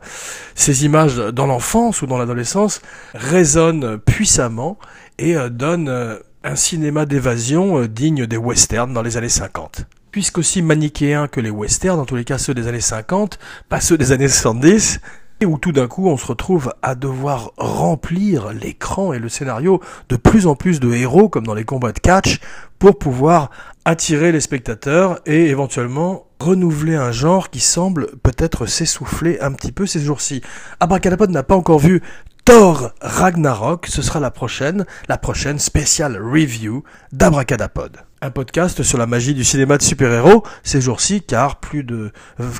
ces 0.54 0.84
images 0.84 1.16
dans 1.16 1.46
l'enfance 1.46 2.02
ou 2.02 2.06
dans 2.06 2.18
l'adolescence, 2.18 2.80
résonnent 3.14 3.98
puissamment 3.98 4.78
et 5.18 5.36
euh, 5.36 5.48
donnent 5.48 5.88
euh, 5.88 6.18
un 6.44 6.54
cinéma 6.54 7.06
d'évasion 7.06 7.86
digne 7.86 8.26
des 8.26 8.36
westerns 8.36 8.92
dans 8.92 9.02
les 9.02 9.16
années 9.16 9.28
50 9.28 9.86
puisqu'aussi 10.16 10.62
manichéens 10.62 11.28
que 11.28 11.42
les 11.42 11.50
westerns, 11.50 11.98
dans 11.98 12.06
tous 12.06 12.16
les 12.16 12.24
cas 12.24 12.38
ceux 12.38 12.54
des 12.54 12.68
années 12.68 12.80
50, 12.80 13.38
pas 13.68 13.82
ceux 13.82 13.98
des 13.98 14.12
années 14.12 14.28
70, 14.28 15.00
et 15.42 15.44
où 15.44 15.58
tout 15.58 15.72
d'un 15.72 15.88
coup 15.88 16.08
on 16.08 16.16
se 16.16 16.24
retrouve 16.24 16.72
à 16.80 16.94
devoir 16.94 17.52
remplir 17.58 18.50
l'écran 18.54 19.12
et 19.12 19.18
le 19.18 19.28
scénario 19.28 19.82
de 20.08 20.16
plus 20.16 20.46
en 20.46 20.54
plus 20.54 20.80
de 20.80 20.90
héros, 20.94 21.28
comme 21.28 21.44
dans 21.44 21.52
les 21.52 21.66
combats 21.66 21.92
de 21.92 21.98
catch, 21.98 22.40
pour 22.78 22.98
pouvoir 22.98 23.50
attirer 23.84 24.32
les 24.32 24.40
spectateurs 24.40 25.20
et 25.26 25.48
éventuellement 25.50 26.24
renouveler 26.40 26.94
un 26.94 27.12
genre 27.12 27.50
qui 27.50 27.60
semble 27.60 28.06
peut-être 28.22 28.64
s'essouffler 28.64 29.38
un 29.40 29.52
petit 29.52 29.70
peu 29.70 29.84
ces 29.84 30.00
jours-ci. 30.00 30.40
Abracadapod 30.80 31.28
n'a 31.28 31.42
pas 31.42 31.56
encore 31.56 31.80
vu 31.80 32.00
Thor 32.46 32.94
Ragnarok, 33.02 33.86
ce 33.86 34.00
sera 34.00 34.18
la 34.18 34.30
prochaine, 34.30 34.86
la 35.10 35.18
prochaine 35.18 35.58
spéciale 35.58 36.16
review 36.16 36.84
d'Abracadapod 37.12 38.05
un 38.22 38.30
podcast 38.30 38.82
sur 38.82 38.96
la 38.96 39.06
magie 39.06 39.34
du 39.34 39.44
cinéma 39.44 39.76
de 39.76 39.82
super-héros 39.82 40.42
ces 40.62 40.80
jours-ci, 40.80 41.20
car 41.20 41.60
plus 41.60 41.84
de 41.84 42.12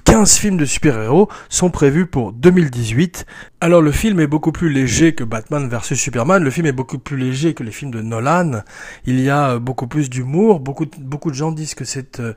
15 0.05 0.37
films 0.37 0.57
de 0.59 0.67
super-héros 0.67 1.31
sont 1.49 1.71
prévus 1.71 2.07
pour 2.07 2.33
2018. 2.33 3.25
Alors 3.63 3.81
le 3.81 3.91
film 3.91 4.21
est 4.21 4.27
beaucoup 4.27 4.53
plus 4.53 4.71
léger 4.71 5.15
que 5.15 5.25
Batman 5.25 5.67
vs 5.69 5.95
Superman, 5.95 6.45
le 6.45 6.51
film 6.51 6.67
est 6.67 6.73
beaucoup 6.73 6.99
plus 6.99 7.17
léger 7.17 7.55
que 7.55 7.63
les 7.63 7.71
films 7.71 7.91
de 7.91 8.03
Nolan, 8.03 8.61
il 9.07 9.19
y 9.21 9.31
a 9.31 9.59
beaucoup 9.59 9.87
plus 9.87 10.11
d'humour, 10.11 10.61
beaucoup, 10.61 10.85
beaucoup 10.99 11.31
de 11.31 11.37
gens 11.37 11.53
disent 11.53 11.75
que 11.75 11.87
c'est 11.87 12.21
euh, 12.21 12.35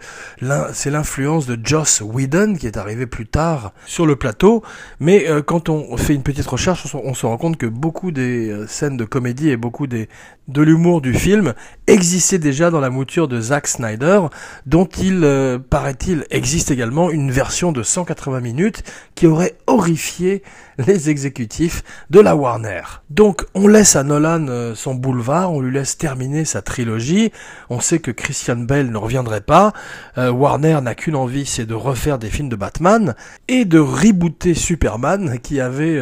c'est 0.72 0.90
l'influence 0.90 1.46
de 1.46 1.60
Joss 1.62 2.02
Whedon 2.02 2.56
qui 2.56 2.68
est 2.68 2.78
arrivé 2.78 3.06
plus 3.06 3.28
tard 3.28 3.74
sur 3.86 4.06
le 4.06 4.16
plateau, 4.16 4.64
mais 5.02 5.28
euh, 5.28 5.42
quand 5.42 5.68
on 5.68 5.98
fait 5.98 6.16
une 6.16 6.24
petite 6.24 6.48
recherche, 6.48 6.96
on, 6.96 7.14
se 7.14 7.26
rend 7.26 7.38
compte 7.38 7.58
que 7.58 7.66
beaucoup 7.66 8.12
des 8.12 8.50
euh, 8.50 8.68
scènes 8.68 8.96
de 8.96 9.04
comédie 9.04 9.50
et 9.50 9.58
beaucoup 9.58 9.88
des, 9.88 10.08
de 10.48 10.62
l'humour 10.62 11.02
du 11.02 11.14
film 11.14 11.54
existaient 11.88 12.40
déjà 12.40 12.72
dans 12.72 12.80
la 12.80 12.90
mouture 12.90 13.09
de 13.18 13.42
Zack 13.42 13.68
Snyder, 13.68 14.22
dont 14.68 14.86
il, 14.86 15.24
euh, 15.24 15.58
paraît-il, 15.58 16.26
existe 16.30 16.70
également 16.70 17.10
une 17.10 17.32
version 17.32 17.72
de 17.72 17.82
180 17.82 18.40
minutes 18.40 18.84
qui 19.16 19.26
aurait 19.26 19.58
horrifié 19.66 20.44
les 20.78 21.10
exécutifs 21.10 21.84
de 22.12 22.20
la 22.20 22.36
Warner. 22.36 22.84
Donc 23.10 23.46
on 23.56 23.68
laisse 23.68 23.96
à 23.96 24.04
Nolan 24.04 24.46
euh, 24.48 24.76
son 24.76 24.94
boulevard, 24.94 25.52
on 25.52 25.60
lui 25.60 25.74
laisse 25.74 25.98
terminer 25.98 26.46
sa 26.46 26.62
trilogie, 26.62 27.32
on 27.72 27.80
sait 27.80 28.00
que 28.00 28.12
Christian 28.12 28.58
Bale 28.58 28.92
ne 28.92 28.98
reviendrait 28.98 29.42
pas, 29.42 29.74
euh, 30.20 30.30
Warner 30.30 30.80
n'a 30.82 30.94
qu'une 30.94 31.16
envie, 31.16 31.48
c'est 31.48 31.66
de 31.66 31.74
refaire 31.74 32.20
des 32.20 32.30
films 32.30 32.50
de 32.50 32.56
Batman 32.56 33.16
et 33.48 33.66
de 33.66 33.80
rebooter 33.80 34.54
Superman 34.54 35.40
qui 35.42 35.60
avait 35.60 36.00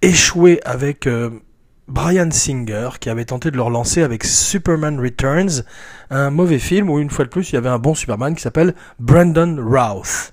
échoué 0.00 0.60
avec 0.64 1.06
Brian 1.92 2.30
Singer 2.30 2.88
qui 3.00 3.10
avait 3.10 3.26
tenté 3.26 3.50
de 3.50 3.56
le 3.56 3.62
relancer 3.62 4.02
avec 4.02 4.24
Superman 4.24 4.98
Returns, 4.98 5.62
un 6.08 6.30
mauvais 6.30 6.58
film 6.58 6.88
où 6.88 6.98
une 6.98 7.10
fois 7.10 7.26
de 7.26 7.28
plus 7.28 7.50
il 7.50 7.56
y 7.56 7.58
avait 7.58 7.68
un 7.68 7.78
bon 7.78 7.94
Superman 7.94 8.34
qui 8.34 8.40
s'appelle 8.40 8.74
Brandon 8.98 9.58
Routh. 9.62 10.32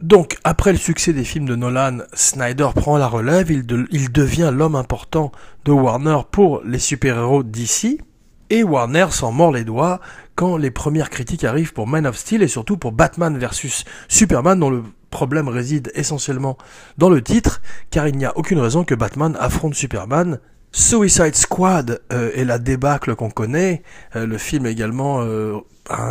Donc, 0.00 0.38
après 0.44 0.70
le 0.70 0.78
succès 0.78 1.12
des 1.12 1.24
films 1.24 1.46
de 1.46 1.56
Nolan, 1.56 1.98
Snyder 2.12 2.68
prend 2.76 2.96
la 2.96 3.08
relève, 3.08 3.50
il, 3.50 3.66
devient 3.66 4.52
l'homme 4.54 4.76
important 4.76 5.32
de 5.64 5.72
Warner 5.72 6.18
pour 6.30 6.62
les 6.64 6.78
super-héros 6.78 7.42
d'ici. 7.42 8.00
Et 8.48 8.62
Warner 8.62 9.06
s'en 9.10 9.32
mord 9.32 9.50
les 9.50 9.64
doigts 9.64 9.98
quand 10.36 10.56
les 10.56 10.70
premières 10.70 11.10
critiques 11.10 11.42
arrivent 11.42 11.72
pour 11.72 11.88
Man 11.88 12.06
of 12.06 12.16
Steel 12.16 12.40
et 12.40 12.48
surtout 12.48 12.76
pour 12.76 12.92
Batman 12.92 13.36
versus 13.36 13.84
Superman 14.06 14.60
dont 14.60 14.70
le 14.70 14.84
problème 15.10 15.48
réside 15.48 15.90
essentiellement 15.96 16.56
dans 16.98 17.10
le 17.10 17.20
titre, 17.20 17.62
car 17.90 18.06
il 18.06 18.16
n'y 18.16 18.26
a 18.26 18.36
aucune 18.38 18.60
raison 18.60 18.84
que 18.84 18.94
Batman 18.94 19.36
affronte 19.40 19.74
Superman. 19.74 20.38
Suicide 20.72 21.34
Squad 21.34 22.00
euh, 22.12 22.30
est 22.34 22.44
la 22.44 22.58
débâcle 22.58 23.16
qu'on 23.16 23.30
connaît. 23.30 23.82
Euh, 24.14 24.26
le 24.26 24.38
film 24.38 24.66
également 24.66 25.20
euh, 25.22 25.58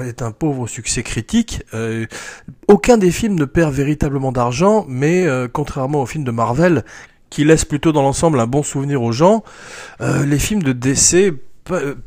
est 0.04 0.22
un 0.22 0.32
pauvre 0.32 0.68
succès 0.68 1.04
critique. 1.04 1.64
aucun 2.68 2.98
des 2.98 3.12
films 3.12 3.36
ne 3.36 3.46
perd 3.46 3.74
véritablement 3.74 4.34
d'argent, 4.34 4.86
mais 4.90 5.26
contrairement 5.54 6.02
aux 6.02 6.06
films 6.06 6.26
de 6.26 6.32
Marvel, 6.32 6.84
qui 7.30 7.46
laissent 7.46 7.64
plutôt 7.64 7.94
dans 7.94 8.02
l'ensemble 8.02 8.42
un 8.42 8.48
bon 8.48 8.62
souvenir 8.62 9.02
aux 9.02 9.14
gens, 9.14 9.42
les 10.02 10.38
films 10.38 10.64
de 10.64 10.74
DC 10.74 11.34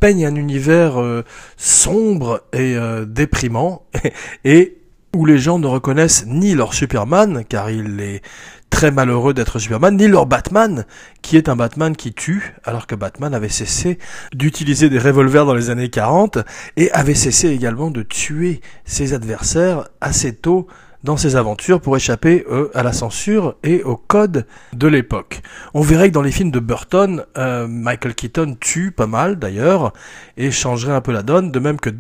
peignent 0.01 0.27
un 0.27 0.35
univers 0.35 1.03
sombre 1.57 2.43
et 2.53 2.77
déprimant 3.07 3.87
et 4.45 4.77
où 5.17 5.25
les 5.25 5.39
gens 5.39 5.59
ne 5.59 5.67
reconnaissent 5.67 6.27
ni 6.27 6.55
leur 6.55 6.75
Superman, 6.75 7.43
car 7.49 7.71
il 7.71 8.01
est 8.01 8.21
très 8.73 8.91
malheureux 8.91 9.35
d'être 9.35 9.59
Superman, 9.59 9.97
ni 9.97 10.09
leur 10.09 10.27
Batman, 10.27 10.87
qui 11.21 11.37
est 11.37 11.51
un 11.51 11.57
Batman 11.57 11.95
qui 11.95 12.15
tue, 12.15 12.55
alors 12.65 12.87
que 12.87 12.95
Batman 12.95 13.35
avait 13.35 13.51
cessé 13.51 13.99
d'utiliser 14.35 14.89
des 14.89 14.99
revolvers 14.99 15.45
dans 15.45 15.55
les 15.55 15.69
années 15.69 15.91
40, 15.91 16.39
et 16.79 16.91
avait 16.93 17.15
cessé 17.15 17.51
également 17.51 17.91
de 17.91 18.03
tuer 18.03 18.63
ses 18.87 19.13
adversaires 19.13 19.89
assez 20.01 20.35
tôt 20.35 20.67
dans 21.05 21.19
ses 21.19 21.37
aventures 21.37 21.81
pour 21.81 21.97
échapper 21.97 22.47
à 22.75 22.83
la 22.83 22.93
censure 22.93 23.57
et 23.63 23.83
au 23.83 23.97
code 23.97 24.47
de 24.73 24.89
l'époque. 24.89 25.43
On 25.75 25.83
verrait 25.83 26.09
que 26.09 26.15
dans 26.15 26.23
les 26.23 26.33
films 26.33 26.51
de 26.51 26.61
Burton, 26.61 27.25
euh, 27.37 27.67
Michael 27.69 28.15
Keaton 28.15 28.57
tue 28.59 28.91
pas 28.91 29.07
mal 29.07 29.39
d'ailleurs, 29.39 29.93
et 30.39 30.51
changerait 30.51 30.95
un 30.95 31.03
peu 31.03 31.13
la 31.13 31.23
donne, 31.23 31.53
de 31.53 31.59
même 31.61 31.79
que 31.79 31.91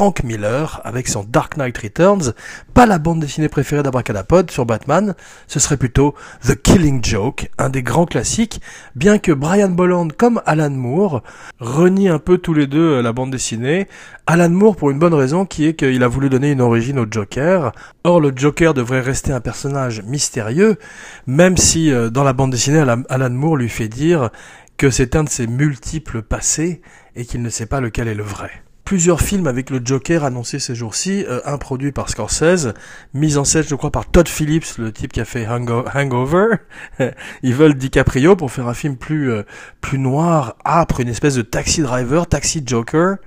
Frank 0.00 0.24
Miller 0.24 0.80
avec 0.84 1.08
son 1.08 1.24
Dark 1.24 1.58
Knight 1.58 1.76
Returns, 1.76 2.32
pas 2.72 2.86
la 2.86 2.98
bande 2.98 3.20
dessinée 3.20 3.50
préférée 3.50 3.82
d'Abracadapod 3.82 4.50
sur 4.50 4.64
Batman, 4.64 5.14
ce 5.46 5.60
serait 5.60 5.76
plutôt 5.76 6.14
The 6.42 6.54
Killing 6.54 7.04
Joke, 7.04 7.50
un 7.58 7.68
des 7.68 7.82
grands 7.82 8.06
classiques, 8.06 8.62
bien 8.96 9.18
que 9.18 9.30
Brian 9.30 9.68
Bolland 9.68 10.08
comme 10.16 10.40
Alan 10.46 10.70
Moore 10.70 11.22
renient 11.58 12.08
un 12.08 12.18
peu 12.18 12.38
tous 12.38 12.54
les 12.54 12.66
deux 12.66 12.80
euh, 12.80 13.02
la 13.02 13.12
bande 13.12 13.30
dessinée. 13.30 13.88
Alan 14.26 14.48
Moore 14.48 14.76
pour 14.76 14.90
une 14.90 14.98
bonne 14.98 15.12
raison 15.12 15.44
qui 15.44 15.66
est 15.66 15.74
qu'il 15.74 16.02
a 16.02 16.08
voulu 16.08 16.30
donner 16.30 16.52
une 16.52 16.62
origine 16.62 16.98
au 16.98 17.04
Joker. 17.06 17.72
Or 18.02 18.22
le 18.22 18.32
Joker 18.34 18.72
devrait 18.72 19.02
rester 19.02 19.34
un 19.34 19.40
personnage 19.40 20.02
mystérieux, 20.04 20.78
même 21.26 21.58
si 21.58 21.92
euh, 21.92 22.08
dans 22.08 22.24
la 22.24 22.32
bande 22.32 22.52
dessinée 22.52 22.82
Alan 23.10 23.30
Moore 23.30 23.58
lui 23.58 23.68
fait 23.68 23.88
dire 23.88 24.30
que 24.78 24.88
c'est 24.88 25.14
un 25.14 25.24
de 25.24 25.28
ses 25.28 25.46
multiples 25.46 26.22
passés 26.22 26.80
et 27.16 27.26
qu'il 27.26 27.42
ne 27.42 27.50
sait 27.50 27.66
pas 27.66 27.82
lequel 27.82 28.08
est 28.08 28.14
le 28.14 28.24
vrai 28.24 28.62
plusieurs 28.90 29.20
films 29.20 29.46
avec 29.46 29.70
le 29.70 29.80
Joker 29.84 30.24
annoncés 30.24 30.58
ces 30.58 30.74
jours-ci, 30.74 31.24
euh, 31.28 31.38
un 31.44 31.58
produit 31.58 31.92
par 31.92 32.10
Scorsese, 32.10 32.74
mise 33.14 33.38
en 33.38 33.44
scène 33.44 33.62
je 33.62 33.76
crois 33.76 33.92
par 33.92 34.04
Todd 34.10 34.26
Phillips, 34.26 34.78
le 34.78 34.90
type 34.90 35.12
qui 35.12 35.20
a 35.20 35.24
fait 35.24 35.46
Hangover. 35.46 36.56
Ils 37.44 37.54
veulent 37.54 37.74
DiCaprio 37.74 38.34
pour 38.34 38.50
faire 38.50 38.66
un 38.66 38.74
film 38.74 38.96
plus 38.96 39.30
euh, 39.30 39.44
plus 39.80 40.00
noir, 40.00 40.56
âpre, 40.64 40.98
une 40.98 41.06
espèce 41.06 41.36
de 41.36 41.42
taxi 41.42 41.82
driver, 41.82 42.26
taxi 42.26 42.64
Joker. 42.66 43.18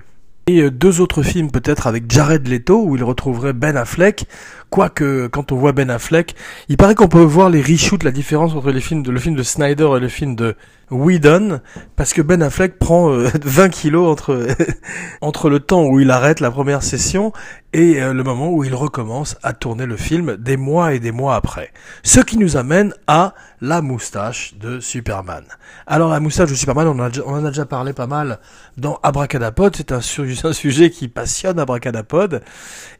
Et 0.46 0.60
euh, 0.60 0.70
deux 0.70 1.00
autres 1.00 1.22
films 1.22 1.50
peut-être 1.50 1.86
avec 1.86 2.10
Jared 2.10 2.46
Leto 2.46 2.84
où 2.84 2.96
il 2.96 3.02
retrouverait 3.02 3.54
Ben 3.54 3.78
Affleck. 3.78 4.26
Quoique 4.74 5.28
quand 5.28 5.52
on 5.52 5.56
voit 5.56 5.70
Ben 5.70 5.88
Affleck, 5.88 6.34
il 6.68 6.76
paraît 6.76 6.96
qu'on 6.96 7.06
peut 7.06 7.20
voir 7.20 7.48
les 7.48 7.62
reshoots, 7.62 8.02
la 8.02 8.10
différence 8.10 8.54
entre 8.56 8.72
les 8.72 8.80
films 8.80 9.04
le 9.04 9.20
film 9.20 9.36
de 9.36 9.44
Snyder 9.44 9.88
et 9.96 10.00
le 10.00 10.08
film 10.08 10.34
de 10.34 10.56
Whedon, 10.90 11.60
parce 11.94 12.12
que 12.12 12.20
Ben 12.22 12.42
Affleck 12.42 12.80
prend 12.80 13.06
20 13.08 13.64
euh, 13.64 13.68
kilos 13.70 14.10
entre 14.10 14.48
entre 15.20 15.48
le 15.48 15.60
temps 15.60 15.84
où 15.84 16.00
il 16.00 16.10
arrête 16.10 16.40
la 16.40 16.50
première 16.50 16.82
session 16.82 17.32
et 17.72 18.02
euh, 18.02 18.12
le 18.12 18.22
moment 18.24 18.50
où 18.50 18.64
il 18.64 18.74
recommence 18.74 19.36
à 19.44 19.52
tourner 19.52 19.86
le 19.86 19.96
film 19.96 20.36
des 20.36 20.56
mois 20.56 20.92
et 20.94 20.98
des 20.98 21.12
mois 21.12 21.36
après. 21.36 21.72
Ce 22.02 22.20
qui 22.20 22.36
nous 22.36 22.56
amène 22.56 22.94
à 23.06 23.34
la 23.60 23.80
moustache 23.80 24.54
de 24.58 24.80
Superman. 24.80 25.44
Alors 25.86 26.10
la 26.10 26.20
moustache 26.20 26.50
de 26.50 26.54
Superman, 26.54 26.88
on, 26.88 26.98
en 26.98 27.44
a 27.44 27.48
déjà 27.48 27.64
parlé 27.64 27.92
pas 27.92 28.06
mal 28.06 28.38
dans 28.76 28.98
Abracadapod, 29.02 29.74
c'est 29.76 29.92
un, 29.92 29.98
un, 30.44 30.52
sujet 30.52 30.90
qui 30.90 31.08
passionne 31.08 31.58
Abracadapod, 31.58 32.42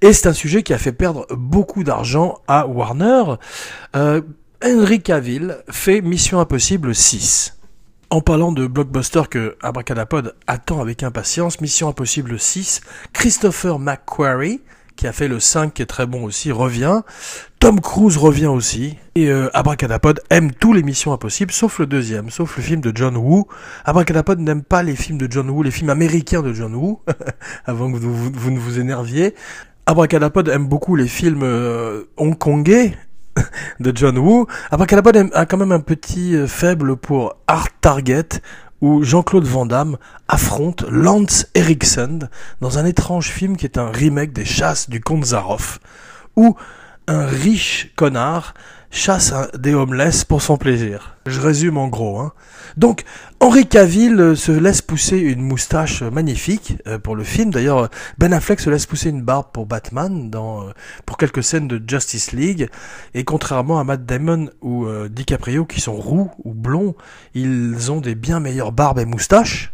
et 0.00 0.12
c'est 0.12 0.28
un 0.28 0.33
sujet 0.33 0.62
qui 0.62 0.73
a 0.73 0.78
fait 0.78 0.93
perdre 0.93 1.26
beaucoup 1.31 1.63
d'argent 1.85 2.38
à 2.47 2.66
Warner. 2.66 3.37
Euh, 3.97 4.21
Henry 4.64 5.02
Cavill 5.02 5.59
fait 5.71 6.00
Mission 6.00 6.40
Impossible 6.40 6.94
6. 6.94 7.59
En 8.11 8.21
parlant 8.21 8.52
de 8.52 8.66
blockbuster 8.66 9.23
que 9.28 9.56
Abracadapod 9.62 10.35
attend 10.47 10.80
avec 10.80 11.02
impatience, 11.02 11.61
Mission 11.61 11.88
Impossible 11.88 12.38
6, 12.38 12.80
Christopher 13.12 13.78
McQuarrie, 13.78 14.61
qui 14.97 15.06
a 15.06 15.12
fait 15.12 15.28
le 15.28 15.40
5 15.40 15.75
qui 15.75 15.83
est 15.83 15.87
très 15.87 16.06
bon 16.06 16.23
aussi, 16.23 16.52
revient. 16.52 17.00
Tom 17.59 17.80
Cruise 17.80 18.16
revient 18.16 18.47
aussi. 18.47 18.97
Et 19.14 19.28
euh, 19.28 19.49
Abracadapod 19.54 20.21
aime 20.30 20.52
tous 20.52 20.73
les 20.73 20.83
Missions 20.83 21.12
Impossibles, 21.12 21.52
sauf 21.52 21.78
le 21.78 21.87
deuxième, 21.87 22.30
sauf 22.30 22.56
le 22.56 22.62
film 22.62 22.80
de 22.80 22.92
John 22.94 23.16
Woo. 23.16 23.49
Abracadapod 23.85 24.38
n'aime 24.38 24.62
pas 24.62 24.83
les 24.83 24.97
films 24.97 25.18
de 25.18 25.30
John 25.30 25.50
Woo, 25.50 25.62
les 25.62 25.71
films 25.71 25.90
américains 25.90 26.42
de 26.42 26.52
John 26.52 26.75
Woo, 26.75 27.00
avant 27.64 27.90
que 27.90 27.97
vous, 27.97 28.50
ne 28.50 28.59
vous 28.59 28.78
énerviez. 28.78 29.35
Abracadapod 29.87 30.49
aime 30.49 30.67
beaucoup 30.67 30.97
les 30.97 31.09
films 31.09 31.43
euh, 31.43 32.05
hongkongais, 32.17 32.97
de 33.81 33.93
John 33.95 34.17
Woo. 34.17 34.47
Qu'elle 34.88 35.03
a 35.33 35.47
quand 35.47 35.57
même 35.59 35.73
un 35.73 35.81
petit 35.81 36.35
euh, 36.35 36.47
faible 36.47 36.97
pour 36.97 37.37
Art 37.47 37.69
Target, 37.81 38.41
où 38.81 39.03
Jean-Claude 39.03 39.45
Van 39.45 39.67
Damme 39.67 39.99
affronte 40.26 40.85
Lance 40.88 41.47
Erickson 41.55 42.21
dans 42.61 42.79
un 42.79 42.87
étrange 42.87 43.29
film 43.29 43.57
qui 43.57 43.67
est 43.67 43.79
un 43.79 43.91
remake 43.91 44.33
des 44.33 44.45
chasses 44.45 44.88
du 44.88 45.00
comte 45.00 45.26
Zaroff, 45.26 45.81
où 46.37 46.57
un 47.07 47.26
riche 47.26 47.93
connard 47.95 48.55
chasse 48.95 49.35
des 49.59 49.75
homeless 49.75 50.25
pour 50.25 50.41
son 50.41 50.57
plaisir. 50.57 51.17
Je 51.27 51.41
résume 51.41 51.77
en 51.79 51.89
gros. 51.89 52.21
Hein. 52.21 52.33
Donc, 52.77 53.03
Henri 53.41 53.67
Cavill 53.67 54.21
euh, 54.21 54.35
se 54.35 54.53
laisse 54.53 54.83
pousser 54.83 55.19
une 55.19 55.43
moustache 55.43 56.03
magnifique 56.03 56.77
euh, 56.87 56.99
pour 56.99 57.17
le 57.17 57.25
film. 57.25 57.51
D'ailleurs, 57.51 57.89
Ben 58.19 58.33
Affleck 58.33 58.61
se 58.61 58.71
laisse 58.71 58.87
pousser 58.87 59.11
une 59.11 59.23
barbe 59.23 59.47
pour 59.53 59.67
Batman 59.67 60.31
dans, 60.31 60.63
euh, 60.63 60.71
pour 61.07 61.17
quelques 61.17 61.43
scènes 61.43 61.67
de 61.67 61.83
Justice 61.87 62.33
League. 62.33 62.69
Et 63.15 63.25
contrairement 63.25 63.81
à 63.81 63.85
Matt 63.85 64.07
Damon 64.07 64.49
ou 64.63 64.87
DiCaprio 65.09 65.65
qui 65.65 65.81
sont 65.81 65.95
roux 65.95 66.31
ou 66.45 66.55
blonds, 66.55 66.95
ils 67.35 67.91
ont 67.91 68.01
des 68.01 68.15
bien 68.15 68.39
meilleures 68.41 68.73
barbes 68.73 69.01
et 69.01 69.05
moustaches. 69.05 69.73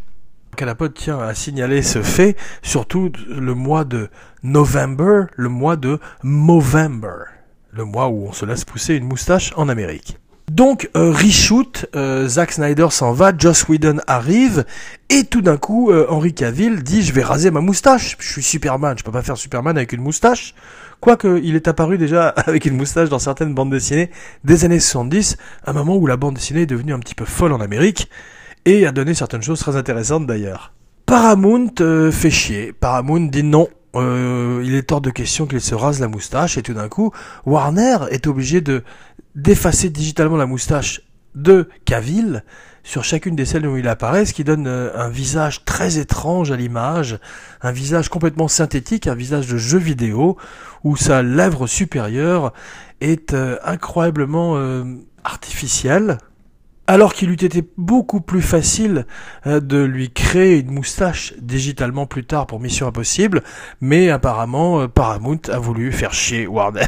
Calapote 0.57 0.95
tient 0.95 1.19
à 1.19 1.33
signaler 1.33 1.81
ce 1.81 2.01
fait, 2.01 2.35
surtout 2.61 3.11
le 3.29 3.53
mois 3.53 3.85
de 3.85 4.09
November, 4.43 5.25
le 5.35 5.49
mois 5.49 5.77
de 5.77 5.99
Movember 6.23 7.40
le 7.71 7.85
mois 7.85 8.07
où 8.09 8.27
on 8.27 8.33
se 8.33 8.45
laisse 8.45 8.65
pousser 8.65 8.95
une 8.95 9.05
moustache 9.05 9.53
en 9.55 9.69
Amérique. 9.69 10.17
Donc, 10.51 10.89
euh, 10.97 11.11
reshoot, 11.11 11.85
euh, 11.95 12.27
Zack 12.27 12.51
Snyder 12.51 12.87
s'en 12.89 13.13
va, 13.13 13.31
Joss 13.37 13.69
Whedon 13.69 13.99
arrive, 14.05 14.65
et 15.09 15.23
tout 15.23 15.41
d'un 15.41 15.55
coup, 15.55 15.91
euh, 15.91 16.05
Henry 16.09 16.33
Cavill 16.33 16.83
dit 16.83 17.03
je 17.03 17.13
vais 17.13 17.23
raser 17.23 17.51
ma 17.51 17.61
moustache, 17.61 18.17
je 18.19 18.29
suis 18.29 18.43
Superman, 18.43 18.97
je 18.97 19.03
peux 19.03 19.13
pas 19.13 19.21
faire 19.21 19.37
Superman 19.37 19.77
avec 19.77 19.93
une 19.93 20.01
moustache. 20.01 20.53
Quoique, 20.99 21.39
il 21.41 21.55
est 21.55 21.69
apparu 21.69 21.97
déjà 21.97 22.27
avec 22.35 22.65
une 22.65 22.75
moustache 22.75 23.07
dans 23.07 23.19
certaines 23.19 23.53
bandes 23.53 23.71
dessinées 23.71 24.11
des 24.43 24.65
années 24.65 24.81
70, 24.81 25.37
un 25.65 25.73
moment 25.73 25.95
où 25.95 26.05
la 26.05 26.17
bande 26.17 26.35
dessinée 26.35 26.63
est 26.63 26.65
devenue 26.65 26.93
un 26.93 26.99
petit 26.99 27.15
peu 27.15 27.25
folle 27.25 27.53
en 27.53 27.61
Amérique, 27.61 28.09
et 28.65 28.85
a 28.85 28.91
donné 28.91 29.13
certaines 29.13 29.43
choses 29.43 29.59
très 29.59 29.77
intéressantes 29.77 30.27
d'ailleurs. 30.27 30.73
Paramount 31.05 31.73
euh, 31.79 32.11
fait 32.11 32.29
chier, 32.29 32.73
Paramount 32.73 33.21
dit 33.21 33.43
non, 33.43 33.69
euh, 33.95 34.61
il 34.65 34.73
est 34.75 34.91
hors 34.91 35.01
de 35.01 35.09
question 35.09 35.45
qu'il 35.45 35.61
se 35.61 35.75
rase 35.75 35.99
la 35.99 36.07
moustache 36.07 36.57
et 36.57 36.61
tout 36.61 36.73
d'un 36.73 36.89
coup, 36.89 37.11
Warner 37.45 37.97
est 38.09 38.27
obligé 38.27 38.61
de 38.61 38.83
d'effacer 39.35 39.89
digitalement 39.89 40.35
la 40.35 40.45
moustache 40.45 41.01
de 41.35 41.69
Cavill 41.85 42.43
sur 42.83 43.05
chacune 43.05 43.35
des 43.35 43.45
scènes 43.45 43.65
où 43.65 43.77
il 43.77 43.87
apparaît, 43.87 44.25
ce 44.25 44.33
qui 44.33 44.43
donne 44.43 44.67
euh, 44.67 44.89
un 44.95 45.07
visage 45.07 45.63
très 45.63 45.97
étrange 45.97 46.51
à 46.51 46.57
l'image, 46.57 47.19
un 47.61 47.71
visage 47.71 48.09
complètement 48.09 48.47
synthétique, 48.47 49.07
un 49.07 49.15
visage 49.15 49.47
de 49.47 49.57
jeu 49.57 49.77
vidéo, 49.77 50.37
où 50.83 50.97
sa 50.97 51.21
lèvre 51.21 51.67
supérieure 51.67 52.53
est 52.99 53.33
euh, 53.33 53.57
incroyablement 53.63 54.57
artificielle, 55.23 56.17
alors 56.91 57.13
qu'il 57.13 57.29
eût 57.29 57.35
été 57.35 57.63
beaucoup 57.77 58.19
plus 58.19 58.41
facile 58.41 59.05
euh, 59.47 59.61
de 59.61 59.81
lui 59.81 60.11
créer 60.11 60.59
une 60.59 60.71
moustache 60.71 61.33
digitalement 61.39 62.05
plus 62.05 62.25
tard 62.25 62.47
pour 62.47 62.59
Mission 62.59 62.85
Impossible, 62.85 63.43
mais 63.79 64.09
apparemment 64.09 64.81
euh, 64.81 64.87
Paramount 64.89 65.39
a 65.49 65.57
voulu 65.57 65.93
faire 65.93 66.13
chier 66.13 66.47
Warner. 66.47 66.87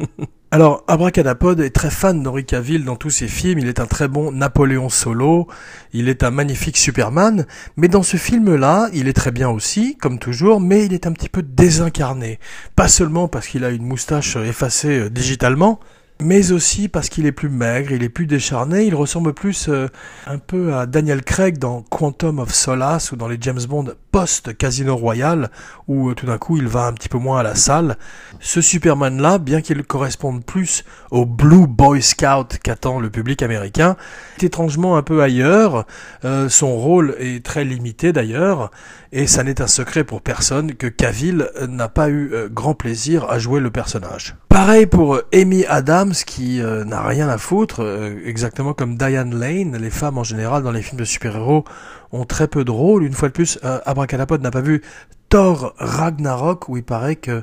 Alors, 0.50 0.84
Abracadapod 0.88 1.60
est 1.60 1.68
très 1.68 1.90
fan 1.90 2.22
d'Henri 2.22 2.46
Cavill 2.46 2.86
dans 2.86 2.96
tous 2.96 3.10
ses 3.10 3.28
films, 3.28 3.58
il 3.58 3.68
est 3.68 3.78
un 3.78 3.84
très 3.84 4.08
bon 4.08 4.32
Napoléon 4.32 4.88
Solo, 4.88 5.48
il 5.92 6.08
est 6.08 6.22
un 6.24 6.30
magnifique 6.30 6.78
Superman, 6.78 7.46
mais 7.76 7.88
dans 7.88 8.02
ce 8.02 8.16
film-là, 8.16 8.88
il 8.94 9.06
est 9.06 9.12
très 9.12 9.32
bien 9.32 9.50
aussi, 9.50 9.98
comme 9.98 10.18
toujours, 10.18 10.62
mais 10.62 10.86
il 10.86 10.94
est 10.94 11.06
un 11.06 11.12
petit 11.12 11.28
peu 11.28 11.42
désincarné. 11.42 12.38
Pas 12.74 12.88
seulement 12.88 13.28
parce 13.28 13.48
qu'il 13.48 13.66
a 13.66 13.70
une 13.70 13.84
moustache 13.84 14.36
effacée 14.36 14.98
euh, 14.98 15.10
digitalement, 15.10 15.78
mais 16.22 16.52
aussi 16.52 16.88
parce 16.88 17.08
qu'il 17.08 17.26
est 17.26 17.32
plus 17.32 17.48
maigre, 17.48 17.92
il 17.92 18.02
est 18.02 18.08
plus 18.08 18.26
décharné, 18.26 18.84
il 18.84 18.94
ressemble 18.94 19.32
plus 19.32 19.68
euh, 19.68 19.88
un 20.26 20.38
peu 20.38 20.74
à 20.74 20.86
Daniel 20.86 21.22
Craig 21.22 21.58
dans 21.58 21.82
Quantum 21.82 22.38
of 22.38 22.52
Solace 22.52 23.12
ou 23.12 23.16
dans 23.16 23.28
les 23.28 23.38
James 23.40 23.60
Bond 23.68 23.92
post-Casino 24.10 24.96
Royale, 24.96 25.50
où 25.88 26.10
euh, 26.10 26.14
tout 26.14 26.26
d'un 26.26 26.38
coup 26.38 26.56
il 26.56 26.66
va 26.66 26.86
un 26.86 26.92
petit 26.92 27.08
peu 27.08 27.18
moins 27.18 27.40
à 27.40 27.42
la 27.42 27.54
salle. 27.54 27.96
Ce 28.40 28.60
Superman-là, 28.60 29.38
bien 29.38 29.60
qu'il 29.60 29.82
corresponde 29.84 30.44
plus 30.44 30.84
au 31.10 31.26
Blue 31.26 31.66
Boy 31.66 32.02
Scout 32.02 32.58
qu'attend 32.62 33.00
le 33.00 33.10
public 33.10 33.42
américain, 33.42 33.96
est 34.38 34.44
étrangement 34.44 34.96
un 34.96 35.02
peu 35.02 35.22
ailleurs, 35.22 35.86
euh, 36.24 36.48
son 36.48 36.76
rôle 36.76 37.16
est 37.18 37.44
très 37.44 37.64
limité 37.64 38.12
d'ailleurs, 38.12 38.70
et 39.12 39.26
ça 39.26 39.44
n'est 39.44 39.60
un 39.60 39.66
secret 39.66 40.04
pour 40.04 40.22
personne 40.22 40.74
que 40.74 40.86
Cavill 40.86 41.50
n'a 41.68 41.88
pas 41.88 42.08
eu 42.08 42.32
grand 42.50 42.74
plaisir 42.74 43.30
à 43.30 43.38
jouer 43.38 43.60
le 43.60 43.70
personnage. 43.70 44.36
Pareil 44.48 44.86
pour 44.86 45.18
Amy 45.32 45.64
Adams 45.66 46.11
qui 46.12 46.60
n'a 46.60 47.02
rien 47.02 47.28
à 47.28 47.38
foutre, 47.38 47.82
exactement 48.24 48.74
comme 48.74 48.96
Diane 48.96 49.34
Lane, 49.38 49.76
les 49.76 49.90
femmes 49.90 50.18
en 50.18 50.24
général 50.24 50.62
dans 50.62 50.70
les 50.70 50.82
films 50.82 50.98
de 50.98 51.04
super-héros 51.04 51.64
ont 52.12 52.24
très 52.24 52.48
peu 52.48 52.64
de 52.64 52.70
rôle. 52.70 53.04
Une 53.04 53.12
fois 53.12 53.28
de 53.28 53.32
plus, 53.32 53.58
euh, 53.64 53.80
Abracadapod 53.86 54.42
n'a 54.42 54.50
pas 54.50 54.60
vu 54.60 54.82
Thor 55.28 55.74
Ragnarok 55.78 56.68
où 56.68 56.76
il 56.76 56.84
paraît 56.84 57.16
que 57.16 57.42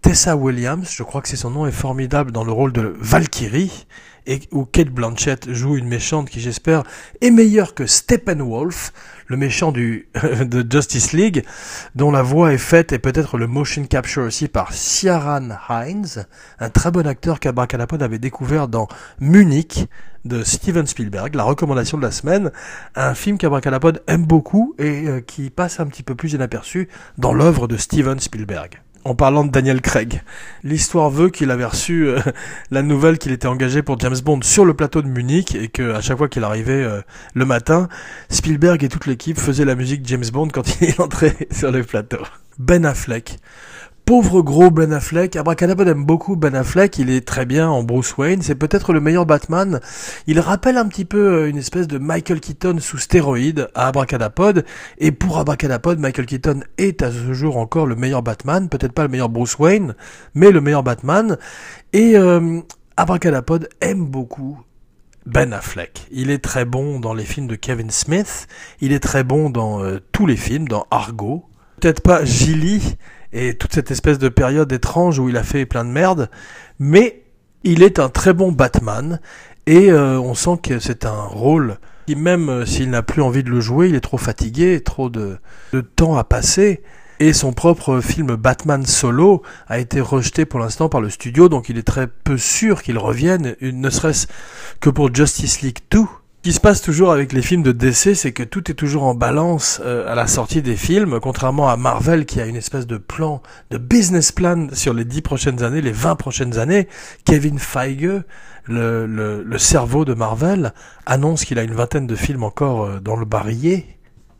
Tessa 0.00 0.36
Williams, 0.36 0.90
je 0.90 1.02
crois 1.02 1.22
que 1.22 1.28
c'est 1.28 1.36
son 1.36 1.50
nom, 1.50 1.66
est 1.66 1.70
formidable 1.70 2.32
dans 2.32 2.44
le 2.44 2.52
rôle 2.52 2.72
de 2.72 2.94
Valkyrie 2.98 3.86
et 4.26 4.40
où 4.50 4.64
Kate 4.64 4.88
Blanchett 4.88 5.52
joue 5.52 5.76
une 5.76 5.88
méchante 5.88 6.30
qui 6.30 6.40
j'espère 6.40 6.82
est 7.20 7.30
meilleure 7.30 7.74
que 7.74 7.86
Steppenwolf, 7.86 8.92
le 9.26 9.36
méchant 9.36 9.72
du 9.72 10.08
de 10.44 10.64
Justice 10.68 11.12
League, 11.12 11.44
dont 11.94 12.10
la 12.10 12.22
voix 12.22 12.52
est 12.52 12.58
faite 12.58 12.92
et 12.92 12.98
peut-être 12.98 13.38
le 13.38 13.46
motion 13.46 13.84
capture 13.84 14.22
aussi 14.22 14.48
par 14.48 14.72
Ciaran 14.72 15.48
Hines, 15.68 16.26
un 16.58 16.70
très 16.70 16.90
bon 16.90 17.06
acteur 17.06 17.40
qu'Abracadapod 17.40 18.02
avait 18.02 18.18
découvert 18.18 18.68
dans 18.68 18.88
Munich 19.20 19.86
de 20.24 20.44
Steven 20.44 20.86
Spielberg, 20.86 21.34
la 21.34 21.42
recommandation 21.42 21.98
de 21.98 22.02
la 22.02 22.12
semaine, 22.12 22.52
un 22.94 23.14
film 23.14 23.38
qu'Abracadapod 23.38 24.02
aime 24.06 24.24
beaucoup 24.24 24.74
et 24.78 25.08
euh, 25.08 25.20
qui 25.20 25.50
passe 25.50 25.80
un 25.80 25.86
petit 25.86 26.02
peu 26.02 26.14
plus 26.14 26.32
inaperçu 26.32 26.88
dans 27.18 27.34
l'œuvre 27.34 27.66
de 27.66 27.76
Steven 27.76 28.20
Spielberg 28.20 28.82
en 29.04 29.14
parlant 29.14 29.44
de 29.44 29.50
Daniel 29.50 29.80
Craig. 29.80 30.22
L'histoire 30.62 31.10
veut 31.10 31.30
qu'il 31.30 31.50
avait 31.50 31.64
reçu 31.64 32.06
euh, 32.06 32.20
la 32.70 32.82
nouvelle 32.82 33.18
qu'il 33.18 33.32
était 33.32 33.48
engagé 33.48 33.82
pour 33.82 33.98
James 34.00 34.18
Bond 34.24 34.40
sur 34.42 34.64
le 34.64 34.74
plateau 34.74 35.02
de 35.02 35.08
Munich 35.08 35.54
et 35.54 35.68
que 35.68 35.94
à 35.94 36.00
chaque 36.00 36.18
fois 36.18 36.28
qu'il 36.28 36.44
arrivait 36.44 36.84
euh, 36.84 37.00
le 37.34 37.44
matin, 37.44 37.88
Spielberg 38.28 38.82
et 38.84 38.88
toute 38.88 39.06
l'équipe 39.06 39.38
faisaient 39.38 39.64
la 39.64 39.74
musique 39.74 40.02
James 40.06 40.24
Bond 40.32 40.48
quand 40.48 40.64
il 40.80 40.94
entrait 41.00 41.48
sur 41.50 41.70
le 41.70 41.82
plateau. 41.82 42.18
Ben 42.58 42.84
Affleck 42.84 43.38
pauvre 44.12 44.42
gros 44.42 44.70
Ben 44.70 44.92
Affleck. 44.92 45.36
Abracadabra 45.36 45.86
aime 45.86 46.04
beaucoup 46.04 46.36
Ben 46.36 46.54
Affleck, 46.54 46.98
il 46.98 47.08
est 47.08 47.26
très 47.26 47.46
bien 47.46 47.70
en 47.70 47.82
Bruce 47.82 48.14
Wayne, 48.18 48.42
c'est 48.42 48.54
peut-être 48.54 48.92
le 48.92 49.00
meilleur 49.00 49.24
Batman. 49.24 49.80
Il 50.26 50.38
rappelle 50.38 50.76
un 50.76 50.86
petit 50.86 51.06
peu 51.06 51.44
euh, 51.44 51.48
une 51.48 51.56
espèce 51.56 51.88
de 51.88 51.96
Michael 51.96 52.40
Keaton 52.40 52.76
sous 52.78 52.98
stéroïde 52.98 53.70
à 53.74 53.88
Abracadapod, 53.88 54.66
et 54.98 55.12
pour 55.12 55.38
Abracadapod, 55.38 55.98
Michael 55.98 56.26
Keaton 56.26 56.60
est 56.76 57.00
à 57.00 57.10
ce 57.10 57.32
jour 57.32 57.56
encore 57.56 57.86
le 57.86 57.96
meilleur 57.96 58.22
Batman, 58.22 58.68
peut-être 58.68 58.92
pas 58.92 59.04
le 59.04 59.08
meilleur 59.08 59.30
Bruce 59.30 59.58
Wayne, 59.58 59.94
mais 60.34 60.50
le 60.50 60.60
meilleur 60.60 60.82
Batman. 60.82 61.38
Et 61.94 62.18
euh, 62.18 62.60
Abracadapod 62.98 63.70
aime 63.80 64.04
beaucoup 64.04 64.60
ben 65.24 65.54
Affleck. 65.54 66.06
Il 66.10 66.28
est 66.28 66.44
très 66.44 66.66
bon 66.66 67.00
dans 67.00 67.14
les 67.14 67.24
films 67.24 67.46
de 67.46 67.56
Kevin 67.56 67.88
Smith, 67.88 68.46
il 68.82 68.92
est 68.92 69.00
très 69.00 69.24
bon 69.24 69.48
dans 69.48 69.82
euh, 69.82 70.00
tous 70.12 70.26
les 70.26 70.36
films, 70.36 70.68
dans 70.68 70.86
Argo, 70.90 71.46
peut-être 71.80 72.02
pas 72.02 72.26
Gilly, 72.26 72.98
et 73.32 73.54
toute 73.54 73.72
cette 73.72 73.90
espèce 73.90 74.18
de 74.18 74.28
période 74.28 74.72
étrange 74.72 75.18
où 75.18 75.28
il 75.28 75.36
a 75.36 75.42
fait 75.42 75.66
plein 75.66 75.84
de 75.84 75.90
merde, 75.90 76.30
mais 76.78 77.22
il 77.64 77.82
est 77.82 77.98
un 77.98 78.08
très 78.08 78.32
bon 78.32 78.52
Batman. 78.52 79.20
Et 79.66 79.90
euh, 79.92 80.18
on 80.18 80.34
sent 80.34 80.58
que 80.62 80.78
c'est 80.78 81.06
un 81.06 81.22
rôle 81.22 81.78
qui 82.06 82.16
même 82.16 82.48
euh, 82.48 82.66
s'il 82.66 82.90
n'a 82.90 83.02
plus 83.02 83.22
envie 83.22 83.44
de 83.44 83.50
le 83.50 83.60
jouer, 83.60 83.88
il 83.88 83.94
est 83.94 84.00
trop 84.00 84.18
fatigué, 84.18 84.80
trop 84.82 85.08
de, 85.08 85.38
de 85.72 85.80
temps 85.80 86.16
à 86.16 86.24
passer. 86.24 86.82
Et 87.20 87.32
son 87.32 87.52
propre 87.52 88.00
film 88.00 88.34
Batman 88.34 88.84
Solo 88.84 89.42
a 89.68 89.78
été 89.78 90.00
rejeté 90.00 90.44
pour 90.44 90.58
l'instant 90.58 90.88
par 90.88 91.00
le 91.00 91.08
studio, 91.08 91.48
donc 91.48 91.68
il 91.68 91.78
est 91.78 91.86
très 91.86 92.08
peu 92.08 92.36
sûr 92.36 92.82
qu'il 92.82 92.98
revienne, 92.98 93.54
ne 93.60 93.90
serait-ce 93.90 94.26
que 94.80 94.90
pour 94.90 95.14
Justice 95.14 95.62
League 95.62 95.78
2, 95.92 96.00
ce 96.00 96.04
qui 96.42 96.52
se 96.52 96.58
passe 96.58 96.82
toujours 96.82 97.12
avec 97.12 97.32
les 97.32 97.40
films 97.40 97.62
de 97.62 97.70
DC, 97.70 98.16
c'est 98.16 98.32
que 98.32 98.42
tout 98.42 98.68
est 98.68 98.74
toujours 98.74 99.04
en 99.04 99.14
balance 99.14 99.80
euh, 99.84 100.10
à 100.10 100.16
la 100.16 100.26
sortie 100.26 100.60
des 100.60 100.74
films, 100.74 101.20
contrairement 101.20 101.68
à 101.68 101.76
Marvel 101.76 102.26
qui 102.26 102.40
a 102.40 102.46
une 102.46 102.56
espèce 102.56 102.88
de 102.88 102.98
plan, 102.98 103.42
de 103.70 103.78
business 103.78 104.32
plan 104.32 104.66
sur 104.72 104.92
les 104.92 105.04
10 105.04 105.22
prochaines 105.22 105.62
années, 105.62 105.80
les 105.80 105.92
20 105.92 106.16
prochaines 106.16 106.58
années. 106.58 106.88
Kevin 107.24 107.60
Feige, 107.60 108.22
le, 108.64 109.06
le, 109.06 109.58
cerveau 109.58 110.04
de 110.04 110.14
Marvel, 110.14 110.72
annonce 111.06 111.44
qu'il 111.44 111.60
a 111.60 111.62
une 111.62 111.74
vingtaine 111.74 112.08
de 112.08 112.16
films 112.16 112.42
encore 112.42 112.84
euh, 112.86 113.00
dans 113.00 113.14
le 113.14 113.24
barillet. 113.24 113.86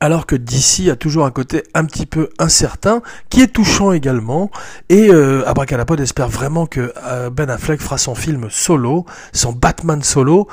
Alors 0.02 0.26
que 0.26 0.34
DC 0.34 0.90
a 0.90 0.96
toujours 0.96 1.26
un 1.26 1.30
côté 1.30 1.62
un 1.74 1.84
petit 1.84 2.06
peu 2.06 2.28
incertain, 2.40 3.02
qui 3.30 3.40
est 3.40 3.46
touchant 3.46 3.92
également, 3.92 4.50
et 4.88 5.10
euh, 5.12 5.44
espère 6.00 6.28
vraiment 6.28 6.66
que 6.66 6.92
euh, 7.04 7.30
Ben 7.30 7.48
Affleck 7.48 7.80
fera 7.80 7.98
son 7.98 8.16
film 8.16 8.48
solo, 8.50 9.06
son 9.32 9.52
Batman 9.52 10.02
solo, 10.02 10.48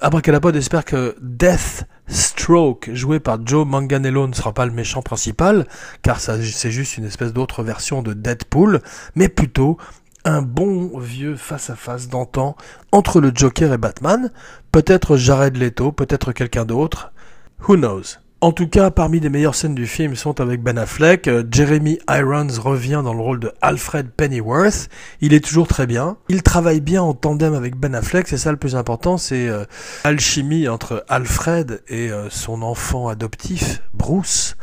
Abracadapod 0.00 0.54
espère 0.54 0.84
que 0.84 1.16
Death 1.20 1.84
Stroke, 2.06 2.90
joué 2.92 3.18
par 3.18 3.44
Joe 3.44 3.66
Manganello, 3.66 4.28
ne 4.28 4.34
sera 4.34 4.54
pas 4.54 4.66
le 4.66 4.72
méchant 4.72 5.02
principal, 5.02 5.66
car 6.02 6.20
c'est 6.20 6.70
juste 6.70 6.96
une 6.96 7.04
espèce 7.04 7.32
d'autre 7.32 7.64
version 7.64 8.02
de 8.02 8.12
Deadpool, 8.12 8.82
mais 9.16 9.28
plutôt 9.28 9.78
un 10.24 10.42
bon 10.42 10.96
vieux 11.00 11.34
face-à-face 11.34 12.06
d'antan 12.06 12.56
entre 12.92 13.20
le 13.20 13.32
Joker 13.34 13.72
et 13.72 13.78
Batman, 13.78 14.30
peut-être 14.70 15.16
Jared 15.16 15.56
Leto, 15.56 15.90
peut-être 15.90 16.30
quelqu'un 16.30 16.64
d'autre, 16.64 17.10
who 17.66 17.74
knows? 17.74 18.21
En 18.42 18.50
tout 18.50 18.66
cas, 18.66 18.90
parmi 18.90 19.20
les 19.20 19.28
meilleures 19.28 19.54
scènes 19.54 19.76
du 19.76 19.86
film 19.86 20.16
sont 20.16 20.40
avec 20.40 20.64
Ben 20.64 20.76
Affleck. 20.76 21.28
Euh, 21.28 21.44
Jeremy 21.48 22.00
Irons 22.10 22.48
revient 22.60 23.00
dans 23.04 23.14
le 23.14 23.20
rôle 23.20 23.38
de 23.38 23.52
Alfred 23.60 24.10
Pennyworth. 24.10 24.88
Il 25.20 25.32
est 25.32 25.44
toujours 25.44 25.68
très 25.68 25.86
bien. 25.86 26.16
Il 26.28 26.42
travaille 26.42 26.80
bien 26.80 27.02
en 27.02 27.14
tandem 27.14 27.54
avec 27.54 27.76
Ben 27.76 27.94
Affleck. 27.94 28.26
C'est 28.26 28.38
ça 28.38 28.50
le 28.50 28.56
plus 28.56 28.74
important. 28.74 29.16
C'est 29.16 29.46
euh, 29.46 29.64
l'alchimie 30.04 30.66
entre 30.66 31.04
Alfred 31.08 31.84
et 31.86 32.10
euh, 32.10 32.30
son 32.30 32.62
enfant 32.62 33.06
adoptif, 33.06 33.80
Bruce 33.94 34.56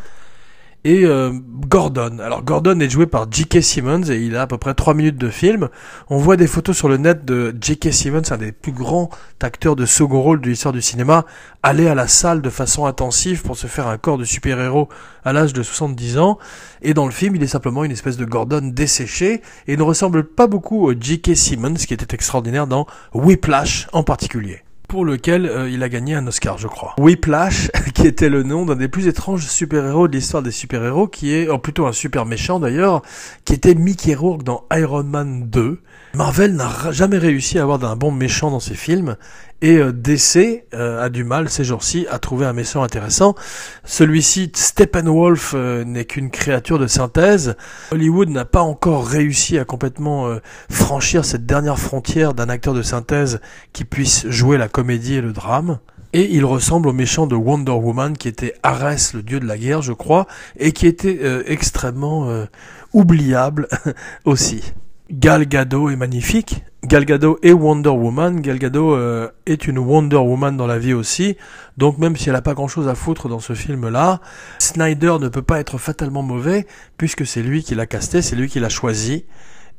et 0.83 1.03
euh, 1.05 1.31
Gordon. 1.67 2.19
Alors 2.19 2.43
Gordon 2.43 2.79
est 2.79 2.89
joué 2.89 3.05
par 3.05 3.29
J.K. 3.29 3.61
Simmons 3.61 4.09
et 4.09 4.17
il 4.17 4.35
a 4.35 4.43
à 4.43 4.47
peu 4.47 4.57
près 4.57 4.73
3 4.73 4.93
minutes 4.93 5.17
de 5.17 5.29
film. 5.29 5.69
On 6.09 6.17
voit 6.17 6.37
des 6.37 6.47
photos 6.47 6.77
sur 6.77 6.87
le 6.87 6.97
net 6.97 7.25
de 7.25 7.55
J.K. 7.59 7.91
Simmons, 7.91 8.21
un 8.31 8.37
des 8.37 8.51
plus 8.51 8.71
grands 8.71 9.09
acteurs 9.41 9.75
de 9.75 9.85
second 9.85 10.21
rôle 10.21 10.41
de 10.41 10.49
l'histoire 10.49 10.73
du 10.73 10.81
cinéma, 10.81 11.25
aller 11.63 11.87
à 11.87 11.95
la 11.95 12.07
salle 12.07 12.41
de 12.41 12.49
façon 12.49 12.85
intensive 12.85 13.41
pour 13.41 13.57
se 13.57 13.67
faire 13.67 13.87
un 13.87 13.97
corps 13.97 14.17
de 14.17 14.23
super-héros 14.23 14.89
à 15.25 15.33
l'âge 15.33 15.53
de 15.53 15.63
70 15.63 16.17
ans. 16.17 16.37
Et 16.81 16.93
dans 16.93 17.05
le 17.05 17.11
film, 17.11 17.35
il 17.35 17.43
est 17.43 17.47
simplement 17.47 17.83
une 17.83 17.91
espèce 17.91 18.17
de 18.17 18.25
Gordon 18.25 18.71
desséché 18.73 19.41
et 19.67 19.75
ne 19.75 19.83
ressemble 19.83 20.23
pas 20.23 20.47
beaucoup 20.47 20.85
au 20.85 20.93
J.K. 20.93 21.35
Simmons 21.35 21.73
qui 21.73 21.93
était 21.93 22.15
extraordinaire 22.15 22.67
dans 22.67 22.87
Whiplash 23.13 23.87
en 23.91 24.03
particulier 24.03 24.63
pour 24.89 25.05
lequel 25.05 25.45
euh, 25.45 25.69
il 25.69 25.83
a 25.83 25.87
gagné 25.87 26.15
un 26.15 26.27
Oscar, 26.27 26.57
je 26.57 26.67
crois. 26.67 26.95
Whiplash, 26.99 27.69
qui 27.93 28.07
était 28.07 28.27
le 28.27 28.43
nom 28.43 28.65
d'un 28.65 28.75
des 28.75 28.89
plus 28.89 29.07
étranges 29.07 29.47
super-héros 29.47 30.09
de 30.09 30.13
l'histoire 30.13 30.43
des 30.43 30.51
super-héros, 30.51 31.07
qui 31.07 31.33
est, 31.33 31.47
oh, 31.47 31.59
plutôt 31.59 31.85
un 31.85 31.93
super 31.93 32.25
méchant 32.25 32.59
d'ailleurs, 32.59 33.03
qui 33.45 33.53
était 33.53 33.75
Mickey 33.75 34.15
Rourke 34.15 34.43
dans 34.43 34.65
Iron 34.73 35.03
Man 35.03 35.47
2. 35.47 35.79
Marvel 36.15 36.55
n'a 36.55 36.91
jamais 36.91 37.19
réussi 37.19 37.59
à 37.59 37.63
avoir 37.63 37.77
d'un 37.77 37.95
bon 37.95 38.11
méchant 38.11 38.49
dans 38.49 38.59
ses 38.59 38.73
films, 38.73 39.15
et 39.61 39.77
euh, 39.77 39.91
DC 39.91 40.63
euh, 40.73 41.03
a 41.03 41.09
du 41.09 41.23
mal 41.23 41.49
ces 41.49 41.63
jours-ci 41.63 42.07
à 42.09 42.17
trouver 42.17 42.45
un 42.45 42.53
méchant 42.53 42.81
intéressant. 42.81 43.35
Celui-ci, 43.83 44.51
Steppenwolf, 44.55 45.53
euh, 45.55 45.83
n'est 45.83 46.05
qu'une 46.05 46.31
créature 46.31 46.79
de 46.79 46.87
synthèse. 46.87 47.55
Hollywood 47.91 48.29
n'a 48.29 48.45
pas 48.45 48.61
encore 48.61 49.05
réussi 49.05 49.59
à 49.59 49.65
complètement 49.65 50.37
franchir 50.69 51.25
cette 51.25 51.45
dernière 51.45 51.79
frontière 51.79 52.33
d'un 52.33 52.49
acteur 52.49 52.73
de 52.73 52.81
synthèse 52.81 53.39
qui 53.73 53.85
puisse 53.85 54.27
jouer 54.27 54.57
la 54.57 54.67
comédie 54.67 55.15
et 55.15 55.21
le 55.21 55.31
drame. 55.31 55.79
Et 56.13 56.33
il 56.33 56.43
ressemble 56.43 56.87
au 56.87 56.93
méchant 56.93 57.27
de 57.27 57.35
Wonder 57.35 57.71
Woman 57.71 58.17
qui 58.17 58.27
était 58.27 58.55
Ares, 58.63 59.13
le 59.13 59.21
dieu 59.21 59.39
de 59.39 59.45
la 59.45 59.57
guerre, 59.57 59.83
je 59.83 59.93
crois, 59.93 60.25
et 60.57 60.71
qui 60.71 60.87
était 60.87 61.19
extrêmement 61.45 62.45
oubliable 62.93 63.67
aussi. 64.25 64.73
Gal 65.11 65.47
Gadot 65.47 65.89
est 65.89 65.95
magnifique. 65.95 66.63
Gal 66.83 67.03
Gadot 67.03 67.39
est 67.41 67.51
Wonder 67.51 67.89
Woman. 67.89 68.41
Gal 68.41 68.59
Gadot 68.59 68.93
euh, 68.93 69.29
est 69.47 69.67
une 69.67 69.79
Wonder 69.79 70.17
Woman 70.17 70.55
dans 70.55 70.67
la 70.67 70.77
vie 70.77 70.93
aussi. 70.93 71.35
Donc 71.77 71.97
même 71.97 72.15
si 72.15 72.29
elle 72.29 72.35
n'a 72.35 72.43
pas 72.43 72.53
grand-chose 72.53 72.87
à 72.87 72.93
foutre 72.93 73.27
dans 73.27 73.39
ce 73.39 73.53
film-là, 73.53 74.21
Snyder 74.59 75.15
ne 75.19 75.27
peut 75.27 75.41
pas 75.41 75.59
être 75.59 75.79
fatalement 75.79 76.21
mauvais 76.21 76.67
puisque 76.97 77.25
c'est 77.25 77.41
lui 77.41 77.63
qui 77.63 77.73
l'a 77.73 77.87
casté, 77.87 78.21
c'est 78.21 78.35
lui 78.35 78.47
qui 78.47 78.59
l'a 78.59 78.69
choisi 78.69 79.25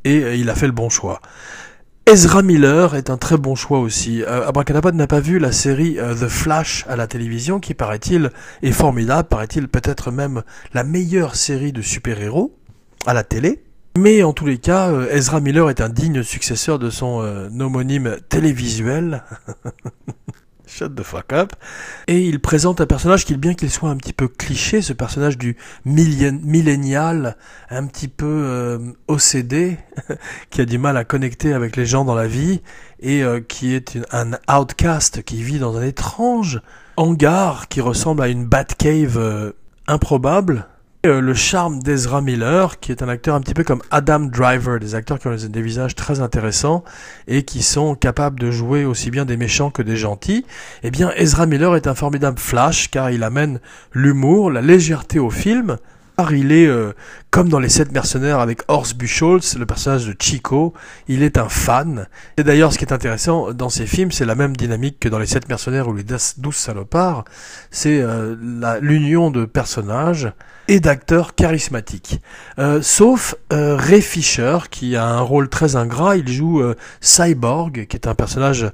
et 0.04 0.22
euh, 0.24 0.34
il 0.34 0.50
a 0.50 0.54
fait 0.56 0.66
le 0.66 0.72
bon 0.72 0.88
choix. 0.88 1.20
Ezra 2.06 2.42
Miller 2.42 2.96
est 2.96 3.08
un 3.08 3.18
très 3.18 3.36
bon 3.36 3.54
choix 3.54 3.78
aussi. 3.78 4.24
Euh, 4.24 4.48
Abracadabra 4.48 4.90
n'a 4.90 5.06
pas 5.06 5.20
vu 5.20 5.38
la 5.38 5.52
série 5.52 6.00
euh, 6.00 6.12
The 6.14 6.28
Flash 6.28 6.84
à 6.88 6.96
la 6.96 7.06
télévision 7.06 7.60
qui 7.60 7.74
paraît-il 7.74 8.30
est 8.62 8.72
formidable, 8.72 9.28
paraît-il 9.28 9.68
peut-être 9.68 10.10
même 10.10 10.42
la 10.74 10.82
meilleure 10.82 11.36
série 11.36 11.72
de 11.72 11.82
super-héros 11.82 12.56
à 13.06 13.14
la 13.14 13.22
télé. 13.22 13.62
Mais 13.98 14.22
en 14.22 14.32
tous 14.32 14.46
les 14.46 14.58
cas, 14.58 14.90
euh, 14.90 15.10
Ezra 15.10 15.40
Miller 15.40 15.68
est 15.68 15.80
un 15.80 15.88
digne 15.88 16.22
successeur 16.22 16.78
de 16.78 16.90
son 16.90 17.22
euh, 17.22 17.48
homonyme 17.58 18.18
télévisuel. 18.28 19.24
Shut 20.66 20.94
the 20.94 21.02
fuck 21.02 21.32
up. 21.32 21.52
Et 22.06 22.20
il 22.20 22.38
présente 22.38 22.80
un 22.80 22.86
personnage 22.86 23.24
qui, 23.24 23.36
bien 23.36 23.54
qu'il 23.54 23.68
soit 23.68 23.90
un 23.90 23.96
petit 23.96 24.12
peu 24.12 24.28
cliché, 24.28 24.80
ce 24.80 24.92
personnage 24.92 25.36
du 25.36 25.56
millénial, 25.84 27.36
un 27.68 27.84
petit 27.86 28.06
peu 28.06 28.26
euh, 28.26 28.78
OCD, 29.08 29.78
qui 30.50 30.60
a 30.60 30.66
du 30.66 30.78
mal 30.78 30.96
à 30.96 31.02
connecter 31.02 31.52
avec 31.52 31.74
les 31.74 31.86
gens 31.86 32.04
dans 32.04 32.14
la 32.14 32.28
vie, 32.28 32.60
et 33.00 33.24
qui 33.48 33.74
est 33.74 33.98
un 34.12 34.32
outcast 34.48 35.22
qui 35.22 35.42
vit 35.42 35.58
dans 35.58 35.76
un 35.76 35.82
étrange 35.82 36.60
hangar 36.96 37.66
qui 37.68 37.80
ressemble 37.80 38.22
à 38.22 38.28
une 38.28 38.44
Batcave 38.44 39.54
improbable 39.88 40.66
le 41.02 41.32
charme 41.32 41.82
d'Ezra 41.82 42.20
Miller, 42.20 42.78
qui 42.78 42.92
est 42.92 43.02
un 43.02 43.08
acteur 43.08 43.34
un 43.34 43.40
petit 43.40 43.54
peu 43.54 43.64
comme 43.64 43.80
Adam 43.90 44.20
Driver, 44.20 44.78
des 44.78 44.94
acteurs 44.94 45.18
qui 45.18 45.28
ont 45.28 45.34
des 45.34 45.62
visages 45.62 45.94
très 45.94 46.20
intéressants 46.20 46.84
et 47.26 47.42
qui 47.42 47.62
sont 47.62 47.94
capables 47.94 48.38
de 48.38 48.50
jouer 48.50 48.84
aussi 48.84 49.10
bien 49.10 49.24
des 49.24 49.38
méchants 49.38 49.70
que 49.70 49.80
des 49.80 49.96
gentils, 49.96 50.44
eh 50.82 50.90
bien 50.90 51.10
Ezra 51.16 51.46
Miller 51.46 51.74
est 51.74 51.86
un 51.86 51.94
formidable 51.94 52.38
flash 52.38 52.90
car 52.90 53.10
il 53.10 53.22
amène 53.22 53.60
l'humour, 53.94 54.50
la 54.50 54.60
légèreté 54.60 55.18
au 55.18 55.30
film, 55.30 55.78
il 56.28 56.52
est 56.52 56.66
euh, 56.66 56.92
comme 57.30 57.48
dans 57.48 57.58
les 57.58 57.68
sept 57.68 57.92
mercenaires 57.92 58.40
avec 58.40 58.62
Horst 58.68 58.96
Buchholz, 58.96 59.56
le 59.56 59.66
personnage 59.66 60.06
de 60.06 60.14
Chico, 60.18 60.74
il 61.08 61.22
est 61.22 61.38
un 61.38 61.48
fan. 61.48 62.06
Et 62.36 62.44
d'ailleurs, 62.44 62.72
ce 62.72 62.78
qui 62.78 62.84
est 62.84 62.92
intéressant 62.92 63.52
dans 63.52 63.68
ces 63.70 63.86
films, 63.86 64.12
c'est 64.12 64.26
la 64.26 64.34
même 64.34 64.56
dynamique 64.56 64.98
que 65.00 65.08
dans 65.08 65.18
les 65.18 65.26
sept 65.26 65.48
mercenaires 65.48 65.88
ou 65.88 65.94
les 65.94 66.04
douze 66.04 66.54
salopards, 66.54 67.24
c'est 67.70 68.00
euh, 68.00 68.36
l'union 68.80 69.30
de 69.30 69.44
personnages 69.44 70.32
et 70.68 70.80
d'acteurs 70.80 71.34
charismatiques. 71.34 72.20
Euh, 72.58 72.82
sauf 72.82 73.34
Ray 73.50 74.02
Fisher, 74.02 74.58
qui 74.70 74.96
a 74.96 75.06
un 75.06 75.20
rôle 75.20 75.48
très 75.48 75.76
ingrat, 75.76 76.16
il 76.16 76.28
joue 76.28 76.62
Cyborg, 77.00 77.86
qui 77.86 77.96
est 77.96 78.06
un 78.06 78.14
personnage 78.14 78.70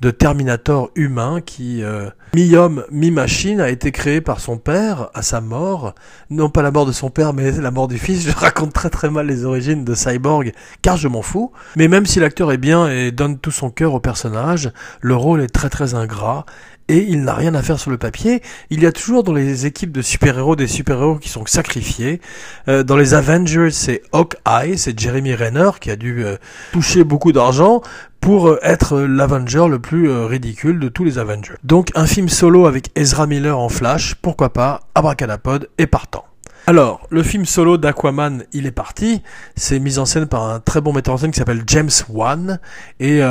de 0.00 0.10
Terminator 0.10 0.90
humain 0.94 1.40
qui, 1.40 1.82
euh, 1.82 2.08
mi-homme, 2.34 2.84
mi-machine, 2.90 3.60
a 3.60 3.68
été 3.68 3.92
créé 3.92 4.20
par 4.20 4.40
son 4.40 4.56
père 4.56 5.10
à 5.14 5.22
sa 5.22 5.40
mort. 5.40 5.94
Non 6.30 6.48
pas 6.48 6.62
la 6.62 6.70
mort 6.70 6.86
de 6.86 6.92
son 6.92 7.10
père, 7.10 7.34
mais 7.34 7.50
la 7.52 7.70
mort 7.70 7.88
du 7.88 7.98
fils. 7.98 8.22
Je 8.28 8.34
raconte 8.34 8.72
très 8.72 8.90
très 8.90 9.10
mal 9.10 9.26
les 9.26 9.44
origines 9.44 9.84
de 9.84 9.94
Cyborg, 9.94 10.52
car 10.82 10.96
je 10.96 11.08
m'en 11.08 11.22
fous. 11.22 11.52
Mais 11.76 11.88
même 11.88 12.06
si 12.06 12.20
l'acteur 12.20 12.52
est 12.52 12.58
bien 12.58 12.88
et 12.88 13.10
donne 13.10 13.38
tout 13.38 13.50
son 13.50 13.70
cœur 13.70 13.94
au 13.94 14.00
personnage, 14.00 14.70
le 15.00 15.16
rôle 15.16 15.42
est 15.42 15.48
très 15.48 15.68
très 15.68 15.94
ingrat 15.94 16.46
et 16.90 17.06
il 17.08 17.22
n'a 17.22 17.34
rien 17.34 17.54
à 17.54 17.62
faire 17.62 17.78
sur 17.78 17.92
le 17.92 17.98
papier. 17.98 18.42
Il 18.68 18.82
y 18.82 18.86
a 18.86 18.90
toujours 18.90 19.22
dans 19.22 19.32
les 19.32 19.64
équipes 19.64 19.92
de 19.92 20.02
super-héros 20.02 20.56
des 20.56 20.66
super-héros 20.66 21.16
qui 21.16 21.28
sont 21.28 21.46
sacrifiés. 21.46 22.20
Euh, 22.68 22.82
dans 22.82 22.96
les 22.96 23.14
Avengers, 23.14 23.70
c'est 23.70 24.02
Hawkeye, 24.12 24.76
c'est 24.76 24.98
Jeremy 24.98 25.36
Renner 25.36 25.70
qui 25.80 25.92
a 25.92 25.96
dû 25.96 26.24
euh, 26.24 26.36
toucher 26.72 27.04
beaucoup 27.04 27.30
d'argent 27.30 27.80
pour 28.20 28.48
euh, 28.48 28.58
être 28.62 28.98
l'Avenger 28.98 29.68
le 29.68 29.78
plus 29.78 30.10
ridicule 30.10 30.80
de 30.80 30.88
tous 30.88 31.04
les 31.04 31.18
Avengers. 31.18 31.54
Donc 31.62 31.90
un 31.94 32.06
film 32.06 32.28
solo 32.28 32.66
avec 32.66 32.90
Ezra 32.96 33.28
Miller 33.28 33.56
en 33.56 33.68
flash, 33.68 34.16
pourquoi 34.16 34.52
pas, 34.52 34.80
Abracadapod 34.96 35.68
est 35.78 35.86
partant. 35.86 36.24
Alors, 36.66 37.06
le 37.10 37.22
film 37.22 37.46
solo 37.46 37.78
d'Aquaman, 37.78 38.44
il 38.52 38.66
est 38.66 38.72
parti. 38.72 39.22
C'est 39.56 39.78
mis 39.78 39.98
en 39.98 40.06
scène 40.06 40.26
par 40.26 40.44
un 40.44 40.60
très 40.60 40.80
bon 40.80 40.92
metteur 40.92 41.14
en 41.14 41.18
scène 41.18 41.30
qui 41.30 41.38
s'appelle 41.38 41.62
James 41.66 41.90
Wan 42.08 42.60
et 43.00 43.22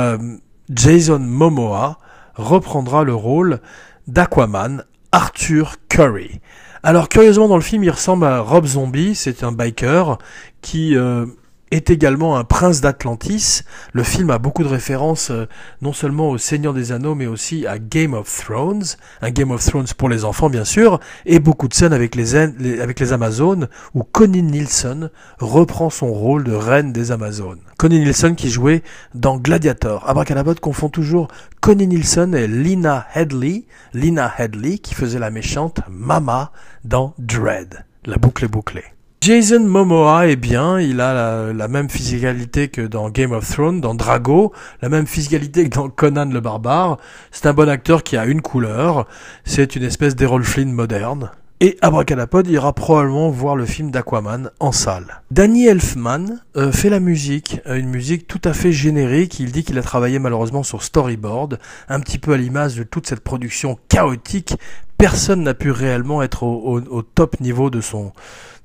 Jason 0.68 1.20
Momoa 1.20 1.98
reprendra 2.40 3.04
le 3.04 3.14
rôle 3.14 3.60
d'Aquaman, 4.06 4.84
Arthur 5.12 5.76
Curry. 5.88 6.40
Alors 6.82 7.08
curieusement 7.08 7.48
dans 7.48 7.56
le 7.56 7.62
film 7.62 7.84
il 7.84 7.90
ressemble 7.90 8.24
à 8.24 8.40
Rob 8.40 8.66
Zombie, 8.66 9.14
c'est 9.14 9.44
un 9.44 9.52
biker 9.52 10.18
qui 10.62 10.96
euh, 10.96 11.26
est 11.70 11.90
également 11.90 12.36
un 12.36 12.44
prince 12.44 12.80
d'Atlantis. 12.80 13.62
Le 13.92 14.02
film 14.02 14.30
a 14.30 14.38
beaucoup 14.38 14.62
de 14.62 14.68
références 14.68 15.30
euh, 15.30 15.46
non 15.82 15.92
seulement 15.92 16.30
au 16.30 16.38
Seigneur 16.38 16.74
des 16.74 16.92
Anneaux 16.92 17.14
mais 17.14 17.26
aussi 17.26 17.66
à 17.66 17.78
Game 17.78 18.14
of 18.14 18.44
Thrones, 18.44 18.84
un 19.22 19.30
Game 19.30 19.50
of 19.50 19.64
Thrones 19.64 19.86
pour 19.96 20.08
les 20.08 20.24
enfants 20.24 20.50
bien 20.50 20.64
sûr, 20.64 21.00
et 21.26 21.38
beaucoup 21.38 21.68
de 21.68 21.74
scènes 21.74 21.92
avec 21.92 22.14
les, 22.14 23.12
Amazones 23.12 23.68
où 23.94 24.02
Connie 24.02 24.42
Nielsen 24.42 25.10
reprend 25.38 25.90
son 25.90 26.12
rôle 26.12 26.44
de 26.44 26.52
reine 26.52 26.92
des 26.92 27.12
Amazones. 27.12 27.60
Connie 27.78 28.00
Nielsen 28.00 28.36
qui 28.36 28.50
jouait 28.50 28.82
dans 29.14 29.38
Gladiator. 29.38 30.08
Abracadabra 30.08 30.54
confond 30.54 30.88
toujours 30.88 31.28
Connie 31.60 31.86
Nielsen 31.86 32.34
et 32.34 32.46
Lina 32.46 33.06
Headley, 33.14 33.64
Lina 33.94 34.32
Headley 34.38 34.78
qui 34.78 34.94
faisait 34.94 35.18
la 35.18 35.30
méchante 35.30 35.80
Mama 35.88 36.52
dans 36.84 37.14
Dread. 37.18 37.84
La 38.04 38.16
boucle 38.16 38.44
est 38.44 38.48
bouclée. 38.48 38.84
Jason 39.22 39.60
Momoa 39.60 40.28
est 40.28 40.36
bien, 40.36 40.80
il 40.80 40.98
a 40.98 41.52
la, 41.52 41.68
même 41.68 41.90
physicalité 41.90 42.68
que 42.68 42.80
dans 42.80 43.10
Game 43.10 43.32
of 43.32 43.46
Thrones, 43.46 43.82
dans 43.82 43.94
Drago, 43.94 44.50
la 44.80 44.88
même 44.88 45.06
physicalité 45.06 45.68
que 45.68 45.74
dans 45.74 45.90
Conan 45.90 46.24
le 46.24 46.40
Barbare. 46.40 46.96
C'est 47.30 47.44
un 47.44 47.52
bon 47.52 47.68
acteur 47.68 48.02
qui 48.02 48.16
a 48.16 48.24
une 48.24 48.40
couleur, 48.40 49.06
c'est 49.44 49.76
une 49.76 49.82
espèce 49.82 50.16
d'Errol 50.16 50.42
Flynn 50.42 50.72
moderne. 50.72 51.32
Et 51.62 51.76
Abracadapod 51.82 52.46
ira 52.46 52.72
probablement 52.72 53.28
voir 53.28 53.54
le 53.54 53.66
film 53.66 53.90
d'Aquaman 53.90 54.50
en 54.58 54.72
salle. 54.72 55.20
Danny 55.30 55.66
Elfman 55.66 56.40
euh, 56.56 56.72
fait 56.72 56.88
la 56.88 57.00
musique, 57.00 57.60
euh, 57.66 57.76
une 57.76 57.90
musique 57.90 58.26
tout 58.26 58.40
à 58.44 58.54
fait 58.54 58.72
générique. 58.72 59.38
Il 59.38 59.52
dit 59.52 59.64
qu'il 59.64 59.78
a 59.78 59.82
travaillé 59.82 60.18
malheureusement 60.18 60.62
sur 60.62 60.82
storyboard, 60.82 61.58
un 61.90 62.00
petit 62.00 62.16
peu 62.16 62.32
à 62.32 62.38
l'image 62.38 62.76
de 62.76 62.84
toute 62.84 63.06
cette 63.06 63.20
production 63.20 63.78
chaotique. 63.90 64.54
Personne 65.00 65.44
n'a 65.44 65.54
pu 65.54 65.70
réellement 65.70 66.22
être 66.22 66.42
au 66.42 67.02
top 67.02 67.40
niveau 67.40 67.70
de 67.70 67.80
son, 67.80 68.12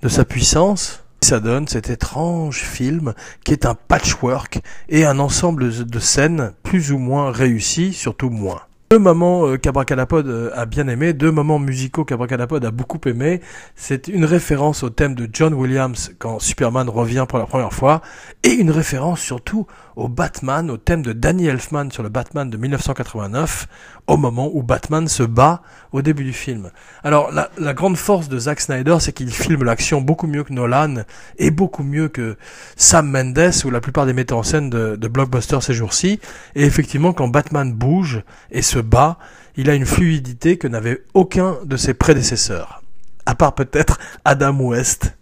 de 0.02 0.10
sa 0.10 0.26
puissance, 0.26 1.06
ça 1.22 1.40
donne 1.40 1.68
cet 1.68 1.90
étrange 1.90 2.58
film 2.58 3.14
qui 3.46 3.54
est 3.54 3.66
un 3.66 3.74
patchwork 3.74 4.60
et 4.90 5.06
un 5.06 5.20
ensemble 5.20 5.88
de 5.88 6.00
scènes 6.00 6.52
plus 6.62 6.92
ou 6.92 6.98
moins 6.98 7.32
réussies, 7.32 7.94
surtout 7.94 8.30
moins. 8.30 8.62
Deux 8.92 9.00
moments 9.00 9.48
euh, 9.48 9.58
qu'Abracadapod 9.58 10.28
euh, 10.28 10.52
a 10.54 10.68
bien 10.68 10.88
aimé, 10.88 11.14
deux 11.14 11.32
moments 11.32 11.58
musicaux 11.58 12.06
qu'Abracadapod 12.06 12.64
a 12.64 12.70
beaucoup 12.70 13.00
aimé. 13.08 13.42
C'est 13.76 14.08
une 14.08 14.26
référence 14.26 14.84
au 14.84 14.92
thème 14.92 15.16
de 15.16 15.28
John 15.34 15.56
Williams 15.56 16.12
quand 16.20 16.40
Superman 16.40 16.88
revient 16.90 17.26
pour 17.28 17.40
la 17.40 17.46
première 17.46 17.74
fois, 17.74 18.02
et 18.44 18.52
une 18.52 18.70
référence 18.70 19.22
surtout 19.22 19.66
au 19.96 20.08
Batman, 20.08 20.70
au 20.70 20.78
thème 20.78 21.02
de 21.02 21.14
Danny 21.14 21.48
Elfman 21.48 21.90
sur 21.92 22.04
le 22.04 22.10
Batman 22.10 22.50
de 22.50 22.58
1989, 22.58 23.68
au 24.08 24.18
moment 24.18 24.50
où 24.54 24.62
Batman 24.62 25.08
se 25.08 25.24
bat 25.24 25.62
au 25.92 26.02
début 26.02 26.24
du 26.24 26.34
film. 26.34 26.72
Alors 27.04 27.32
la, 27.32 27.50
la 27.58 27.74
grande 27.74 27.98
force 27.98 28.28
de 28.28 28.38
Zack 28.38 28.60
Snyder, 28.60 28.98
c'est 29.00 29.14
qu'il 29.14 29.30
filme 29.34 29.64
l'action 29.64 30.02
beaucoup 30.02 30.28
mieux 30.28 30.44
que 30.44 30.54
Nolan 30.54 31.04
et 31.38 31.52
beaucoup 31.52 31.84
mieux 31.84 32.10
que 32.10 32.38
Sam 32.76 33.10
Mendes 33.10 33.52
ou 33.64 33.70
la 33.70 33.82
plupart 33.82 34.06
des 34.06 34.14
metteurs 34.14 34.40
en 34.40 34.44
scène 34.44 34.70
de, 34.70 34.96
de 34.96 35.08
blockbuster 35.08 35.62
ces 35.62 35.74
jours-ci. 35.74 36.20
Et 36.56 36.64
effectivement, 36.64 37.14
quand 37.14 37.28
Batman 37.28 37.72
bouge 37.74 38.24
et 38.52 38.62
se 38.62 38.80
bat, 38.80 39.18
il 39.56 39.70
a 39.70 39.76
une 39.76 39.86
fluidité 39.86 40.58
que 40.58 40.68
n'avait 40.68 41.04
aucun 41.14 41.58
de 41.64 41.78
ses 41.78 41.94
prédécesseurs. 41.94 42.82
À 43.26 43.36
part 43.36 43.56
peut-être 43.56 43.98
Adam 44.24 44.60
West. 44.60 45.18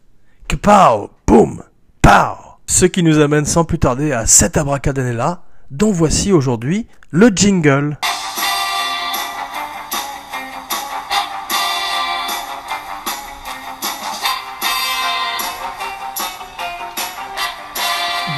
Que 0.47 0.55
pow, 0.55 1.11
boum, 1.25 1.63
pow. 2.01 2.42
Ce 2.67 2.85
qui 2.85 3.03
nous 3.03 3.19
amène 3.19 3.45
sans 3.45 3.65
plus 3.65 3.79
tarder 3.79 4.11
à 4.11 4.25
cet 4.25 4.57
abracadabra 4.57 5.45
dont 5.71 5.91
voici 5.91 6.31
aujourd'hui 6.31 6.87
le 7.11 7.29
jingle. 7.29 7.97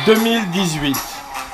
2018. 0.05 0.95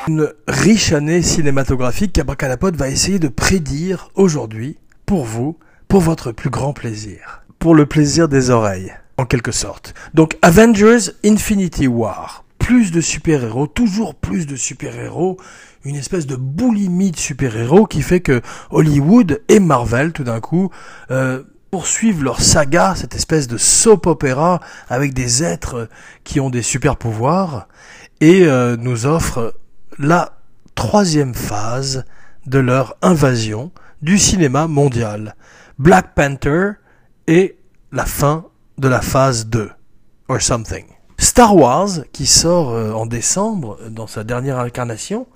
Une 0.10 0.34
riche 0.45 0.91
année 0.91 1.21
cinématographique 1.21 2.12
qu'Abracadapod 2.12 2.75
va 2.75 2.89
essayer 2.89 3.17
de 3.17 3.29
prédire 3.29 4.10
aujourd'hui 4.15 4.77
pour 5.05 5.23
vous, 5.23 5.57
pour 5.88 6.01
votre 6.01 6.34
plus 6.34 6.49
grand 6.49 6.73
plaisir. 6.73 7.43
Pour 7.60 7.75
le 7.75 7.86
plaisir 7.86 8.27
des 8.27 8.49
oreilles, 8.49 8.93
en 9.17 9.25
quelque 9.25 9.53
sorte. 9.53 9.93
Donc 10.13 10.38
Avengers 10.41 11.12
Infinity 11.23 11.88
War. 11.88 12.43
Plus 12.71 12.93
de 12.93 13.01
super-héros, 13.01 13.67
toujours 13.67 14.15
plus 14.15 14.47
de 14.47 14.55
super-héros, 14.55 15.36
une 15.84 15.97
espèce 15.97 16.25
de 16.25 16.38
boulimie 16.38 17.12
de 17.12 17.17
super-héros 17.17 17.86
qui 17.86 18.01
fait 18.01 18.21
que 18.21 18.41
Hollywood 18.69 19.41
et 19.49 19.60
Marvel, 19.60 20.13
tout 20.13 20.23
d'un 20.23 20.39
coup, 20.39 20.71
euh, 21.12 21.43
poursuivent 21.69 22.23
leur 22.23 22.39
saga, 22.39 22.93
cette 22.95 23.13
espèce 23.13 23.49
de 23.49 23.57
soap 23.57 24.07
opéra 24.07 24.62
avec 24.88 25.13
des 25.13 25.43
êtres 25.43 25.89
qui 26.23 26.39
ont 26.39 26.49
des 26.49 26.62
super 26.62 26.95
pouvoirs 26.95 27.67
et 28.21 28.45
euh, 28.45 28.77
nous 28.77 29.05
offre 29.05 29.53
la 29.99 30.38
troisième 30.73 31.34
phase 31.34 32.05
de 32.45 32.60
leur 32.60 32.95
invasion 33.01 33.73
du 34.01 34.17
cinéma 34.17 34.67
mondial. 34.67 35.36
Black 35.77 36.15
Panther 36.15 36.71
et 37.27 37.57
la 37.91 38.05
fin 38.05 38.45
de 38.77 38.88
la 38.88 39.01
phase 39.01 39.47
2, 39.47 39.69
or 40.29 40.41
something. 40.41 40.86
Star 41.32 41.56
Wars, 41.56 42.02
qui 42.12 42.26
sort 42.28 42.72
euh, 42.72 42.91
en 42.91 43.06
décembre 43.06 43.80
dans 43.89 44.06
sa 44.06 44.26
dernière 44.26 44.60
incarnation, 44.60 45.28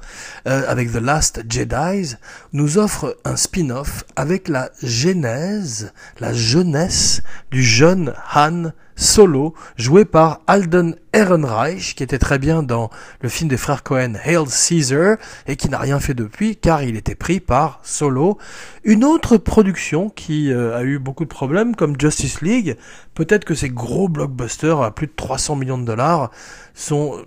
euh, 0.45 0.65
avec 0.67 0.91
The 0.91 0.97
Last 0.97 1.43
Jedi, 1.47 2.15
nous 2.51 2.77
offre 2.77 3.17
un 3.23 3.37
spin-off 3.37 4.03
avec 4.17 4.49
la 4.49 4.71
genèse, 4.83 5.93
la 6.19 6.33
jeunesse 6.33 7.21
du 7.49 7.63
jeune 7.63 8.13
Han 8.35 8.71
Solo, 8.95 9.53
joué 9.75 10.05
par 10.05 10.41
Alden 10.47 10.95
Ehrenreich, 11.13 11.95
qui 11.95 12.03
était 12.03 12.17
très 12.17 12.39
bien 12.39 12.63
dans 12.63 12.89
le 13.21 13.29
film 13.29 13.49
des 13.49 13.57
frères 13.57 13.83
Cohen 13.83 14.13
Hail 14.23 14.45
Caesar, 14.47 15.17
et 15.47 15.55
qui 15.55 15.69
n'a 15.69 15.79
rien 15.79 15.99
fait 15.99 16.13
depuis, 16.13 16.55
car 16.55 16.81
il 16.83 16.95
était 16.95 17.15
pris 17.15 17.39
par 17.39 17.79
Solo. 17.83 18.37
Une 18.83 19.03
autre 19.03 19.37
production 19.37 20.09
qui 20.09 20.51
euh, 20.51 20.77
a 20.77 20.83
eu 20.83 20.97
beaucoup 20.99 21.25
de 21.25 21.29
problèmes, 21.29 21.75
comme 21.75 21.99
Justice 21.99 22.41
League, 22.41 22.77
peut-être 23.13 23.45
que 23.45 23.55
ces 23.55 23.69
gros 23.69 24.07
blockbusters 24.07 24.81
à 24.81 24.93
plus 24.93 25.07
de 25.07 25.13
300 25.15 25.57
millions 25.57 25.77
de 25.77 25.85
dollars 25.85 26.31
sont 26.73 27.21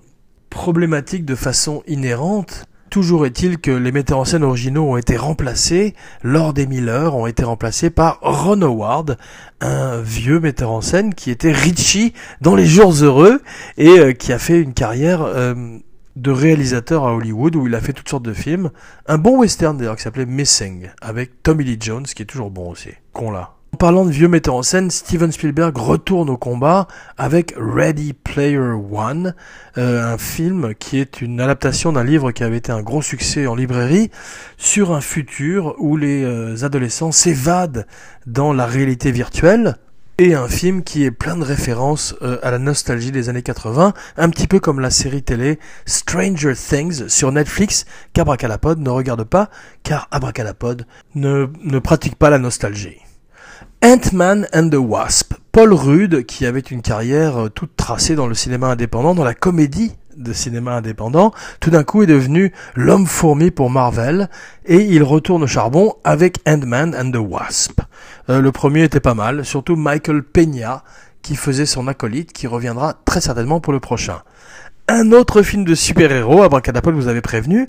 problématiques 0.51 1.25
de 1.25 1.35
façon 1.35 1.83
inhérente, 1.87 2.65
Toujours 2.91 3.27
est-il 3.27 3.59
que 3.59 3.71
les 3.71 3.93
metteurs 3.93 4.19
en 4.19 4.25
scène 4.25 4.43
originaux 4.43 4.93
ont 4.93 4.97
été 4.97 5.17
remplacés, 5.17 5.95
Lord 6.23 6.55
et 6.57 6.67
Miller 6.67 7.15
ont 7.15 7.27
été 7.27 7.45
remplacés 7.45 7.91
par 7.91 8.19
Ron 8.23 8.63
Howard, 8.63 9.19
un 9.61 10.01
vieux 10.01 10.41
metteur 10.41 10.71
en 10.71 10.81
scène 10.81 11.15
qui 11.15 11.31
était 11.31 11.53
Richie 11.53 12.15
dans 12.41 12.55
Les 12.55 12.65
Jours 12.65 12.93
Heureux 13.03 13.43
et 13.77 13.99
euh, 13.99 14.13
qui 14.13 14.33
a 14.33 14.39
fait 14.39 14.61
une 14.61 14.73
carrière 14.73 15.23
euh, 15.23 15.55
de 16.17 16.31
réalisateur 16.31 17.07
à 17.07 17.15
Hollywood 17.15 17.57
où 17.57 17.67
il 17.67 17.75
a 17.75 17.81
fait 17.81 17.93
toutes 17.93 18.09
sortes 18.09 18.25
de 18.25 18.33
films. 18.33 18.71
Un 19.07 19.19
bon 19.19 19.39
western 19.39 19.77
d'ailleurs 19.77 19.97
qui 19.97 20.03
s'appelait 20.03 20.27
Missing 20.27 20.89
avec 21.03 21.43
Tommy 21.43 21.65
Lee 21.65 21.77
Jones 21.79 22.05
qui 22.05 22.23
est 22.23 22.27
toujours 22.27 22.51
bon 22.51 22.71
aussi. 22.71 22.91
Con 23.13 23.31
là. 23.31 23.58
En 23.75 23.77
parlant 23.77 24.07
de 24.07 24.11
vieux 24.11 24.29
metteurs 24.29 24.55
en 24.55 24.63
scène, 24.63 24.91
Steven 24.91 25.31
Spielberg 25.31 25.77
retourne 25.77 26.31
au 26.31 26.37
combat 26.37 26.89
avec 27.17 27.55
Ready 27.57 28.13
Player 28.15 28.59
One, 28.59 29.35
euh, 29.77 30.15
un 30.15 30.19
film 30.19 30.75
qui 30.75 30.99
est 30.99 31.21
une 31.21 31.41
adaptation 31.41 31.93
d'un 31.93 32.03
livre 32.03 32.33
qui 32.33 32.43
avait 32.43 32.57
été 32.57 32.73
un 32.73 32.83
gros 32.83 33.03
succès 33.03 33.47
en 33.47 33.55
librairie 33.55 34.11
sur 34.57 34.93
un 34.93 35.01
futur 35.01 35.77
où 35.79 35.97
les 35.97 36.25
euh, 36.25 36.65
adolescents 36.65 37.13
s'évadent 37.13 37.87
dans 38.27 38.53
la 38.53 38.67
réalité 38.67 39.13
virtuelle 39.13 39.77
et 40.17 40.35
un 40.35 40.49
film 40.49 40.83
qui 40.83 41.05
est 41.05 41.13
plein 41.13 41.37
de 41.37 41.45
références 41.45 42.17
euh, 42.23 42.39
à 42.43 42.51
la 42.51 42.59
nostalgie 42.59 43.13
des 43.13 43.29
années 43.29 43.43
80, 43.43 43.93
un 44.17 44.31
petit 44.31 44.49
peu 44.49 44.59
comme 44.61 44.81
la 44.81 44.91
série 44.91 45.23
télé 45.23 45.61
Stranger 45.87 46.55
Things 46.55 47.09
sur 47.09 47.31
Netflix 47.31 47.85
qu'Abracadapod 48.15 48.81
ne 48.81 48.91
regarde 48.91 49.25
pas 49.25 49.51
car 49.85 50.09
Abracadapod 50.11 50.87
ne, 51.15 51.47
ne 51.63 51.79
pratique 51.79 52.17
pas 52.17 52.31
la 52.31 52.39
nostalgie. 52.39 52.97
Ant-Man 53.85 54.49
and 54.53 54.71
the 54.71 54.75
Wasp. 54.75 55.35
Paul 55.53 55.73
Rudd, 55.73 56.25
qui 56.27 56.47
avait 56.47 56.59
une 56.59 56.83
carrière 56.83 57.45
euh, 57.45 57.49
toute 57.49 57.77
tracée 57.77 58.17
dans 58.17 58.27
le 58.27 58.35
cinéma 58.35 58.67
indépendant, 58.67 59.15
dans 59.15 59.23
la 59.23 59.35
comédie 59.35 59.93
de 60.17 60.33
cinéma 60.33 60.75
indépendant, 60.75 61.33
tout 61.61 61.71
d'un 61.71 61.85
coup 61.85 62.03
est 62.03 62.07
devenu 62.07 62.53
l'homme 62.75 63.07
fourmi 63.07 63.53
pour 63.53 63.71
Marvel 63.71 64.29
et 64.67 64.81
il 64.81 65.05
retourne 65.05 65.45
au 65.45 65.47
charbon 65.47 65.95
avec 66.03 66.41
Ant-Man 66.45 66.97
and 66.99 67.13
the 67.13 67.23
Wasp. 67.23 67.81
Euh, 68.29 68.41
le 68.41 68.51
premier 68.51 68.83
était 68.83 68.99
pas 68.99 69.15
mal, 69.15 69.45
surtout 69.45 69.77
Michael 69.77 70.25
Peña 70.25 70.83
qui 71.23 71.37
faisait 71.37 71.67
son 71.67 71.87
acolyte 71.87 72.33
qui 72.33 72.49
reviendra 72.49 72.95
très 73.05 73.21
certainement 73.21 73.61
pour 73.61 73.73
le 73.73 73.79
prochain 73.79 74.23
un 74.89 75.13
autre 75.13 75.43
film 75.43 75.65
de 75.65 75.75
super-héros, 75.75 76.43
Abracadapod 76.43 76.95
vous 76.95 77.09
avez 77.09 77.21
prévenu, 77.21 77.69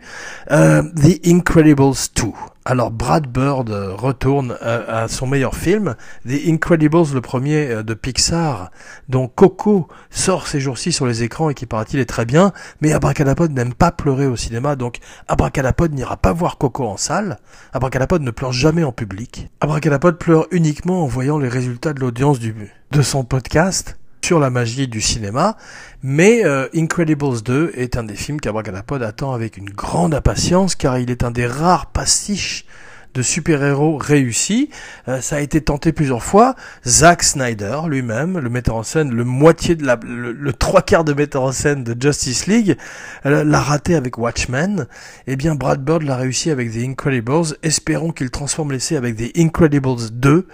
euh, 0.51 0.81
The 0.95 1.27
Incredibles 1.27 1.93
2. 2.15 2.27
Alors 2.63 2.91
Brad 2.91 3.27
Bird 3.27 3.69
euh, 3.69 3.93
retourne 3.93 4.55
euh, 4.61 5.03
à 5.03 5.07
son 5.09 5.27
meilleur 5.27 5.53
film, 5.55 5.95
The 6.25 6.47
Incredibles, 6.47 7.13
le 7.13 7.19
premier 7.19 7.83
de 7.83 7.93
Pixar, 7.93 8.71
dont 9.09 9.27
Coco 9.27 9.89
sort 10.09 10.47
ces 10.47 10.61
jours-ci 10.61 10.93
sur 10.93 11.05
les 11.05 11.23
écrans 11.23 11.49
et 11.49 11.53
qui 11.53 11.65
paraît-il 11.65 11.99
est 11.99 12.05
très 12.05 12.25
bien, 12.25 12.53
mais 12.79 12.93
Abracadapod 12.93 13.51
n'aime 13.51 13.73
pas 13.73 13.91
pleurer 13.91 14.25
au 14.25 14.37
cinéma, 14.37 14.77
donc 14.77 14.99
Abracadapod 15.27 15.93
n'ira 15.93 16.15
pas 16.15 16.31
voir 16.31 16.57
Coco 16.57 16.85
en 16.85 16.97
salle. 16.97 17.39
Abracadapod 17.73 18.21
ne 18.21 18.31
pleure 18.31 18.53
jamais 18.53 18.85
en 18.85 18.93
public. 18.93 19.49
Abracadapod 19.59 20.17
pleure 20.17 20.47
uniquement 20.51 21.03
en 21.03 21.07
voyant 21.07 21.37
les 21.37 21.49
résultats 21.49 21.91
de 21.91 21.99
l'audience 21.99 22.39
du 22.39 22.55
de 22.91 23.01
son 23.01 23.23
podcast 23.23 23.97
sur 24.23 24.39
la 24.39 24.49
magie 24.49 24.87
du 24.87 25.01
cinéma, 25.01 25.57
mais 26.03 26.45
euh, 26.45 26.67
Incredibles 26.75 27.41
2 27.41 27.71
est 27.75 27.97
un 27.97 28.03
des 28.03 28.15
films 28.15 28.39
qu'Abracadapod 28.39 29.01
attend 29.01 29.33
avec 29.33 29.57
une 29.57 29.69
grande 29.69 30.13
impatience 30.13 30.75
car 30.75 30.99
il 30.99 31.09
est 31.09 31.23
un 31.23 31.31
des 31.31 31.47
rares 31.47 31.87
pastiches 31.87 32.65
de 33.13 33.21
super-héros 33.21 33.97
réussis. 33.97 34.69
Euh, 35.07 35.21
ça 35.21 35.37
a 35.37 35.39
été 35.39 35.61
tenté 35.61 35.91
plusieurs 35.91 36.23
fois. 36.23 36.55
Zack 36.85 37.23
Snyder 37.23 37.81
lui-même, 37.87 38.37
le 38.39 38.49
metteur 38.49 38.75
en 38.75 38.83
scène, 38.83 39.13
le 39.13 39.23
moitié 39.23 39.75
de 39.75 39.85
la, 39.85 39.99
le, 40.03 40.53
trois 40.53 40.81
quarts 40.81 41.03
de 41.03 41.13
metteur 41.13 41.43
en 41.43 41.51
scène 41.51 41.83
de 41.83 41.95
Justice 41.99 42.47
League, 42.47 42.77
euh, 43.25 43.43
l'a 43.43 43.59
raté 43.59 43.95
avec 43.95 44.17
Watchmen. 44.17 44.87
Eh 45.27 45.35
bien, 45.35 45.55
Brad 45.55 45.83
Bird 45.83 46.03
l'a 46.03 46.15
réussi 46.15 46.51
avec 46.51 46.71
The 46.71 46.83
Incredibles. 46.83 47.57
Espérons 47.63 48.11
qu'il 48.11 48.29
transforme 48.29 48.71
l'essai 48.71 48.95
avec 48.95 49.15
The 49.15 49.37
Incredibles 49.37 50.11
2. 50.11 50.47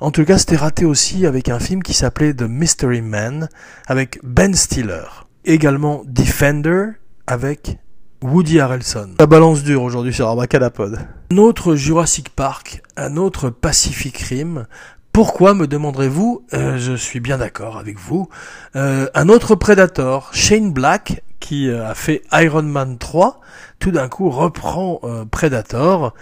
En 0.00 0.10
tout 0.10 0.24
cas, 0.24 0.38
c'était 0.38 0.56
raté 0.56 0.84
aussi 0.84 1.26
avec 1.26 1.48
un 1.48 1.60
film 1.60 1.82
qui 1.82 1.94
s'appelait 1.94 2.34
The 2.34 2.42
Mystery 2.42 3.02
Man 3.02 3.48
avec 3.86 4.18
Ben 4.22 4.54
Stiller. 4.54 5.04
Également 5.44 6.02
Defender 6.06 6.86
avec 7.26 7.78
Woody 8.22 8.60
Harrelson. 8.60 9.10
La 9.18 9.26
balance 9.26 9.62
dure 9.62 9.82
aujourd'hui 9.82 10.12
sur. 10.12 10.28
Un 10.30 11.36
autre 11.36 11.74
Jurassic 11.74 12.28
Park, 12.30 12.82
un 12.96 13.16
autre 13.16 13.50
Pacific 13.50 14.16
Rim. 14.18 14.66
Pourquoi 15.12 15.54
me 15.54 15.66
demanderez-vous? 15.66 16.44
Euh, 16.54 16.78
Je 16.78 16.94
suis 16.94 17.20
bien 17.20 17.38
d'accord 17.38 17.76
avec 17.76 17.98
vous. 17.98 18.28
Euh, 18.76 19.08
un 19.14 19.28
autre 19.28 19.54
Predator, 19.54 20.30
Shane 20.32 20.72
Black, 20.72 21.22
qui 21.40 21.68
euh, 21.68 21.86
a 21.86 21.94
fait 21.94 22.22
Iron 22.32 22.62
Man 22.62 22.96
3, 22.98 23.40
tout 23.78 23.90
d'un 23.90 24.08
coup 24.08 24.30
reprend 24.30 25.00
Predator 25.30 26.14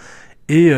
et 0.49 0.71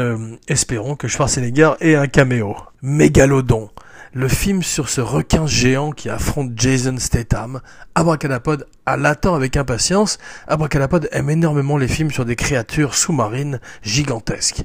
espérons 0.47 0.95
que 0.95 1.07
Schwarzenegger 1.07 1.71
ait 1.79 1.95
un 1.95 2.07
caméo. 2.07 2.55
Mégalodon 2.83 3.69
le 4.13 4.27
film 4.27 4.61
sur 4.61 4.89
ce 4.89 5.01
requin 5.01 5.47
géant 5.47 5.91
qui 5.91 6.09
affronte 6.09 6.51
Jason 6.55 6.95
Statham. 6.97 7.61
Abracadapod 7.95 8.67
l'attend 8.85 9.35
avec 9.35 9.57
impatience. 9.57 10.19
Abracadapod 10.47 11.09
aime 11.11 11.29
énormément 11.29 11.77
les 11.77 11.87
films 11.87 12.11
sur 12.11 12.25
des 12.25 12.35
créatures 12.35 12.93
sous-marines 12.93 13.59
gigantesques. 13.81 14.63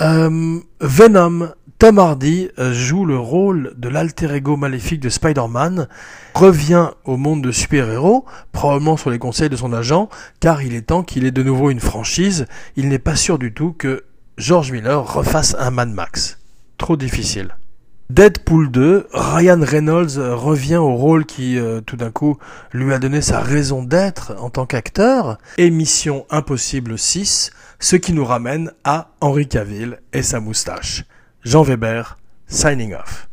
Euh, 0.00 0.58
Venom, 0.80 1.50
Tom 1.78 1.98
Hardy 1.98 2.48
euh, 2.58 2.72
joue 2.72 3.04
le 3.04 3.18
rôle 3.18 3.74
de 3.76 3.88
l'alter 3.88 4.32
ego 4.34 4.56
maléfique 4.56 5.00
de 5.00 5.10
Spider-Man, 5.10 5.86
revient 6.34 6.90
au 7.04 7.16
monde 7.16 7.42
de 7.42 7.52
super-héros, 7.52 8.24
probablement 8.52 8.96
sur 8.96 9.10
les 9.10 9.18
conseils 9.18 9.50
de 9.50 9.56
son 9.56 9.72
agent, 9.72 10.08
car 10.40 10.62
il 10.62 10.74
est 10.74 10.82
temps 10.82 11.02
qu'il 11.02 11.26
ait 11.26 11.30
de 11.30 11.42
nouveau 11.42 11.70
une 11.70 11.80
franchise. 11.80 12.46
Il 12.76 12.88
n'est 12.88 12.98
pas 12.98 13.16
sûr 13.16 13.38
du 13.38 13.52
tout 13.52 13.72
que 13.72 14.04
George 14.38 14.72
Miller 14.72 15.12
refasse 15.12 15.54
un 15.58 15.70
Mad 15.70 15.90
Max. 15.90 16.38
Trop 16.78 16.96
difficile. 16.96 17.54
Deadpool 18.10 18.70
2, 18.70 19.08
Ryan 19.12 19.60
Reynolds 19.62 20.18
revient 20.18 20.76
au 20.76 20.94
rôle 20.94 21.24
qui 21.24 21.58
euh, 21.58 21.80
tout 21.80 21.96
d'un 21.96 22.10
coup 22.10 22.36
lui 22.72 22.92
a 22.92 22.98
donné 22.98 23.22
sa 23.22 23.40
raison 23.40 23.82
d'être 23.82 24.34
en 24.38 24.50
tant 24.50 24.66
qu'acteur. 24.66 25.38
Émission 25.56 26.26
Impossible 26.28 26.98
6, 26.98 27.50
ce 27.78 27.96
qui 27.96 28.12
nous 28.12 28.24
ramène 28.24 28.72
à 28.84 29.12
Henri 29.20 29.48
Cavill 29.48 29.98
et 30.12 30.22
sa 30.22 30.40
moustache. 30.40 31.04
Jean 31.42 31.62
Weber, 31.62 32.18
signing 32.46 32.94
off. 32.94 33.31